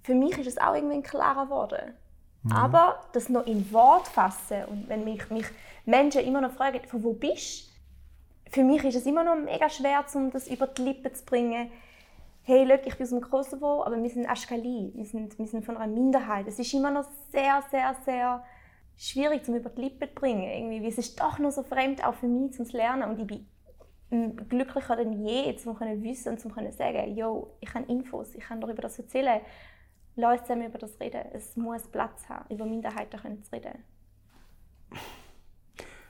für 0.04 0.14
mich 0.14 0.38
ist 0.38 0.48
es 0.48 0.58
auch 0.58 0.76
irgendwann 0.76 1.02
klarer 1.02 1.46
geworden. 1.46 1.94
Mhm. 2.46 2.52
Aber 2.52 3.00
das 3.12 3.30
noch 3.30 3.46
in 3.48 3.72
Wort 3.74 4.08
fassen 4.08 4.66
und 4.68 4.88
wenn 4.88 5.04
mich, 5.04 5.30
mich 5.30 5.46
Menschen 5.86 6.22
immer 6.22 6.42
noch 6.42 6.52
fragen, 6.52 6.80
von 6.88 7.04
wo 7.04 7.14
bist 7.14 7.68
du? 7.68 8.52
Für 8.52 8.64
mich 8.64 8.84
ist 8.84 8.96
es 8.96 9.06
immer 9.06 9.24
noch 9.24 9.36
mega 9.36 9.70
schwer, 9.70 10.06
um 10.14 10.32
das 10.32 10.48
über 10.48 10.68
die 10.68 10.84
Lippen 10.84 11.14
zu 11.14 11.26
bringen. 11.26 11.72
hey, 12.44 12.64
look, 12.64 12.86
ich 12.86 12.96
bin 12.96 13.04
aus 13.04 13.10
dem 13.10 13.22
Kosovo, 13.22 13.84
aber 13.84 14.02
wir 14.02 14.10
sind 14.10 14.30
Aschkali, 14.30 14.92
wir 14.94 15.06
sind, 15.06 15.38
wir 15.40 15.48
sind 15.48 15.66
von 15.66 15.78
einer 15.78 15.92
Minderheit. 15.92 16.48
Es 16.48 16.60
ist 16.60 16.72
immer 16.76 16.92
noch 16.92 17.06
sehr, 17.32 17.64
sehr, 17.72 17.96
sehr 18.06 18.44
schwierig, 18.96 19.44
zum 19.44 19.56
über 19.56 19.72
die 19.72 19.82
Lippen 19.82 20.08
zu 20.08 20.14
bringen. 20.14 20.44
Irgendwie, 20.44 20.88
es 20.88 21.00
ist 21.00 21.20
doch 21.20 21.40
noch 21.40 21.52
so 21.52 21.64
fremd, 21.64 22.06
auch 22.06 22.14
für 22.14 22.28
mich, 22.28 22.54
zum 22.54 22.66
Lernen. 22.68 23.10
Und 23.10 23.20
ich 23.20 23.28
bin 23.28 24.48
glücklicher 24.48 24.96
denn 24.96 25.26
je, 25.26 25.52
um 25.52 25.58
zu 25.58 25.80
wissen 26.04 26.34
und 26.34 26.40
zu 26.40 26.50
sagen, 26.50 27.16
yo, 27.16 27.56
ich 27.62 27.74
habe 27.74 27.92
Infos, 27.92 28.36
ich 28.36 28.44
kann 28.44 28.62
darüber 28.62 28.84
das 28.84 29.00
erzählen. 29.00 29.42
Lass 30.16 30.42
zusammen 30.42 30.68
über 30.68 30.78
das 30.78 31.00
reden. 31.00 31.22
Es 31.34 31.56
muss 31.58 31.84
Platz 31.88 32.28
haben, 32.30 32.46
über 32.54 32.66
Minderheiten 32.66 33.44
zu 33.44 33.52
reden. 33.52 33.84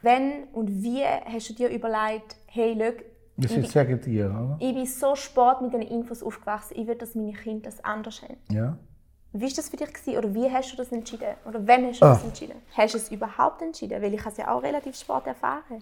Wenn 0.02 0.44
und 0.54 0.84
wie 0.84 1.04
hast 1.04 1.50
du 1.50 1.54
dir 1.54 1.70
überlegt, 1.70 2.36
hey, 2.48 2.78
schau, 2.80 3.04
das 3.38 3.52
ist 3.52 3.72
sagen 3.72 4.00
dir, 4.00 4.28
oder? 4.28 4.58
Ich 4.60 4.74
bin 4.74 4.86
so 4.86 5.15
spät 5.15 5.62
mit 5.62 5.74
diesen 5.74 5.88
Infos 5.88 6.24
aufgewachsen, 6.24 6.76
ich 6.78 6.88
will, 6.88 6.96
dass 6.96 7.15
meine 7.15 7.34
Kinder 7.34 7.70
das 7.70 7.84
anders 7.84 8.22
haben. 8.22 8.38
Ja. 8.50 8.78
Wie 9.34 9.41
war 9.44 9.50
das 9.54 9.68
für 9.68 9.76
dich? 9.76 9.94
Gewesen? 9.94 10.18
Oder 10.18 10.34
wie 10.34 10.50
hast 10.50 10.72
du 10.72 10.78
das 10.78 10.91
entschieden? 10.94 11.36
Oder 11.46 11.68
wann 11.68 11.88
hast 11.88 12.02
du 12.02 12.06
ah. 12.06 12.13
das 12.13 12.24
entschieden? 12.24 12.56
Hast 12.78 12.94
du 12.94 12.98
es 12.98 13.12
überhaupt 13.12 13.62
entschieden? 13.62 14.02
Weil 14.02 14.13
ich 14.13 14.26
es 14.26 14.38
ja 14.38 14.50
auch 14.50 14.63
relativ 14.63 14.96
spät 14.96 15.26
erfahren. 15.26 15.82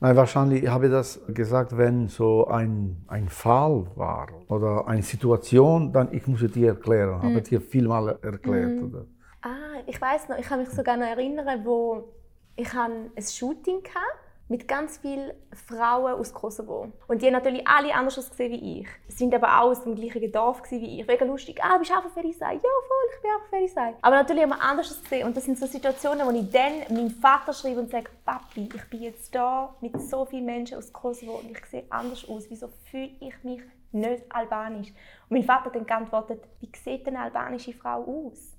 Nein, 0.00 0.16
wahrscheinlich 0.16 0.68
habe 0.68 0.86
ich 0.86 0.92
das 0.92 1.20
gesagt, 1.28 1.76
wenn 1.76 2.08
so 2.08 2.46
ein, 2.46 3.04
ein 3.06 3.28
Fall 3.28 3.86
war 3.94 4.28
oder 4.48 4.86
eine 4.86 5.02
Situation, 5.02 5.92
dann 5.92 6.12
ich 6.12 6.26
muss 6.26 6.42
es 6.42 6.52
dir 6.52 6.68
erklären. 6.68 7.18
Mhm. 7.18 7.22
Habe 7.22 7.42
dir 7.42 7.60
vielmal 7.60 8.18
erklärt. 8.20 8.72
Mhm. 8.72 8.84
Oder? 8.84 9.06
Ah, 9.42 9.80
ich 9.86 10.00
weiß 10.00 10.28
noch, 10.28 10.38
ich 10.38 10.46
kann 10.46 10.60
mich 10.60 10.70
sogar 10.70 10.96
noch 10.96 11.06
erinnern, 11.06 11.64
wo 11.64 12.08
ich 12.56 12.72
ein 12.74 13.10
Shooting 13.18 13.82
hatte 13.94 14.23
mit 14.48 14.68
ganz 14.68 14.98
vielen 14.98 15.32
Frauen 15.66 16.14
aus 16.14 16.34
Kosovo. 16.34 16.92
Und 17.08 17.22
die 17.22 17.26
haben 17.26 17.32
natürlich 17.32 17.66
alle 17.66 17.94
anders 17.94 18.18
ausgesehen 18.18 18.52
wie 18.52 18.80
ich. 18.80 18.88
Sie 19.08 19.16
sind 19.16 19.34
aber 19.34 19.60
auch 19.60 19.70
aus 19.70 19.84
dem 19.84 19.94
gleichen 19.94 20.30
Dorf 20.30 20.62
wie 20.70 21.00
ich. 21.00 21.06
Mega 21.06 21.24
lustig. 21.24 21.62
Ah, 21.62 21.78
bist 21.78 21.90
du 21.90 21.94
auch 21.94 22.02
von 22.02 22.10
Ferisei? 22.10 22.54
Ja, 22.54 22.60
voll, 22.60 23.14
ich 23.14 23.22
bin 23.22 23.30
auch 23.30 23.40
von 23.40 23.48
Ferisei. 23.48 23.94
Aber 24.02 24.16
natürlich 24.16 24.42
haben 24.42 24.50
wir 24.50 24.60
anders 24.60 24.90
ausgesehen. 24.90 25.26
Und 25.26 25.36
das 25.36 25.44
sind 25.44 25.58
so 25.58 25.66
Situationen, 25.66 26.26
wo 26.26 26.30
ich 26.30 26.50
dann 26.50 26.94
meinem 26.94 27.10
Vater 27.10 27.54
schreibe 27.54 27.80
und 27.80 27.90
sage, 27.90 28.10
Papi, 28.24 28.68
ich 28.74 28.90
bin 28.90 29.02
jetzt 29.02 29.34
da 29.34 29.74
mit 29.80 29.98
so 30.00 30.26
vielen 30.26 30.44
Menschen 30.44 30.76
aus 30.76 30.92
Kosovo 30.92 31.36
und 31.36 31.50
ich 31.50 31.64
sehe 31.64 31.84
anders 31.88 32.28
aus. 32.28 32.44
Wieso 32.50 32.68
fühle 32.90 33.12
ich 33.20 33.42
mich 33.44 33.62
nicht 33.92 34.24
albanisch? 34.28 34.88
Und 34.90 35.38
mein 35.38 35.44
Vater 35.44 35.70
dann 35.70 35.86
geantwortet, 35.86 36.44
wie 36.60 36.70
sieht 36.76 37.08
eine 37.08 37.20
albanische 37.20 37.72
Frau 37.72 38.02
aus? 38.02 38.52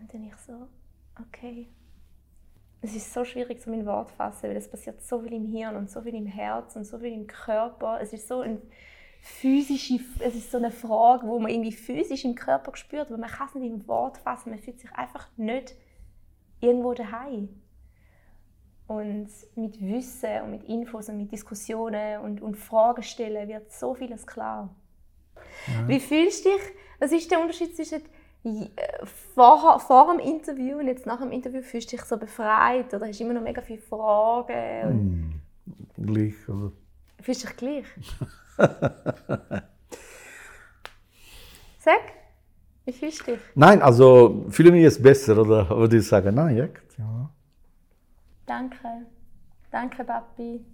Und 0.00 0.14
dann 0.14 0.24
ich 0.24 0.36
so, 0.36 0.68
okay 1.20 1.68
es 2.80 2.94
ist 2.94 3.12
so 3.12 3.24
schwierig, 3.24 3.60
so 3.60 3.72
in 3.72 3.86
Wort 3.86 4.10
zu 4.10 4.14
fassen, 4.14 4.44
weil 4.44 4.56
es 4.56 4.70
passiert 4.70 5.02
so 5.02 5.20
viel 5.20 5.32
im 5.32 5.46
Hirn 5.46 5.76
und 5.76 5.90
so 5.90 6.00
viel 6.00 6.14
im 6.14 6.26
Herz 6.26 6.76
und 6.76 6.84
so 6.84 6.98
viel 6.98 7.12
im 7.12 7.26
Körper. 7.26 7.98
Es 8.00 8.12
ist 8.12 8.28
so 8.28 8.40
ein 8.40 8.62
physische, 9.20 9.98
es 10.20 10.34
ist 10.36 10.50
so 10.50 10.58
eine 10.58 10.70
Frage, 10.70 11.26
wo 11.26 11.38
man 11.38 11.50
irgendwie 11.50 11.72
physisch 11.72 12.24
im 12.24 12.36
Körper 12.36 12.76
spürt, 12.76 13.08
aber 13.08 13.18
man 13.18 13.30
kann 13.30 13.48
es 13.48 13.54
nicht 13.54 13.72
in 13.72 13.88
Wort 13.88 14.18
fassen. 14.18 14.50
Man 14.50 14.60
fühlt 14.60 14.78
sich 14.78 14.92
einfach 14.92 15.28
nicht 15.36 15.74
irgendwo 16.60 16.94
daheim. 16.94 17.48
Und 18.86 19.28
mit 19.54 19.80
Wissen 19.82 20.42
und 20.44 20.50
mit 20.52 20.64
Infos 20.64 21.08
und 21.08 21.18
mit 21.18 21.30
Diskussionen 21.30 22.20
und, 22.20 22.40
und 22.40 22.56
Fragen 22.56 23.02
stellen 23.02 23.48
wird 23.48 23.70
so 23.70 23.94
vieles 23.94 24.26
klar. 24.26 24.74
Ja. 25.66 25.88
Wie 25.88 26.00
fühlst 26.00 26.46
du 26.46 26.50
dich? 26.50 26.62
Was 26.98 27.12
ist 27.12 27.30
der 27.30 27.40
Unterschied 27.40 27.76
zwischen 27.76 28.02
vor, 29.34 29.80
vor 29.80 30.12
dem 30.12 30.20
Interview 30.20 30.78
und 30.78 30.86
jetzt 30.86 31.06
nach 31.06 31.20
dem 31.20 31.32
Interview 31.32 31.62
fühlst 31.62 31.92
du 31.92 31.96
dich 31.96 32.04
so 32.04 32.16
befreit 32.16 32.92
oder 32.94 33.06
hast 33.06 33.20
immer 33.20 33.34
noch 33.34 33.42
mega 33.42 33.60
viele 33.60 33.80
Fragen? 33.80 35.40
Mm, 35.96 36.04
gleich, 36.04 36.48
oder? 36.48 36.72
Fühlst 37.20 37.42
du 37.42 37.48
dich 37.48 37.56
gleich? 37.56 37.84
Sag, 41.78 42.00
wie 42.84 42.92
fühlst 42.92 43.26
du 43.26 43.32
dich? 43.32 43.40
Nein, 43.54 43.82
also 43.82 44.46
fühle 44.50 44.70
mich 44.72 44.82
jetzt 44.82 45.02
besser, 45.02 45.38
oder 45.38 45.68
würde 45.70 45.96
ich 45.98 46.06
sagen, 46.06 46.34
nein, 46.34 46.56
jetzt, 46.56 46.98
ja. 46.98 47.30
Danke, 48.46 49.06
danke 49.70 50.04
Papi, 50.04 50.64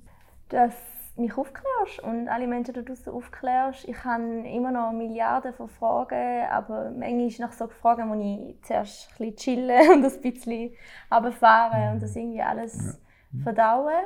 dass 0.49 0.75
mich 1.17 1.37
aufklärst 1.37 2.01
und 2.03 2.29
alle 2.29 2.47
Menschen 2.47 2.75
da 2.75 2.83
draußen 2.83 3.13
aufklärst. 3.13 3.87
Ich 3.87 4.05
habe 4.05 4.49
immer 4.49 4.73
noch 4.73 4.93
Milliarden 4.93 5.55
von 5.55 5.69
Fragen, 5.69 6.47
aber 6.51 6.91
manchmal 6.91 7.49
nach 7.49 7.53
so 7.53 7.69
Fragen 7.69 8.09
muss 8.09 8.19
ich 8.19 8.63
zuerst 8.63 9.11
ein 9.11 9.33
bisschen 9.33 9.37
chillen 9.37 9.91
und 9.93 10.05
ein 10.05 10.21
bisschen 10.21 10.73
runterfahren 11.13 11.95
und 11.95 12.03
das 12.03 12.17
irgendwie 12.17 12.43
alles 12.43 12.99
ja. 13.33 13.43
verdauen. 13.43 14.05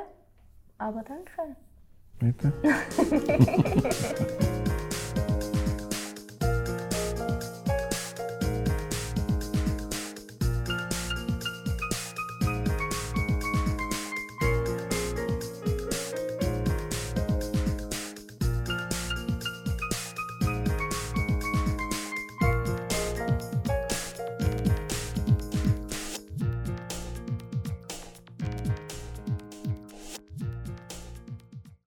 Aber 0.77 1.03
danke. 1.03 1.55
Bitte. 2.19 2.53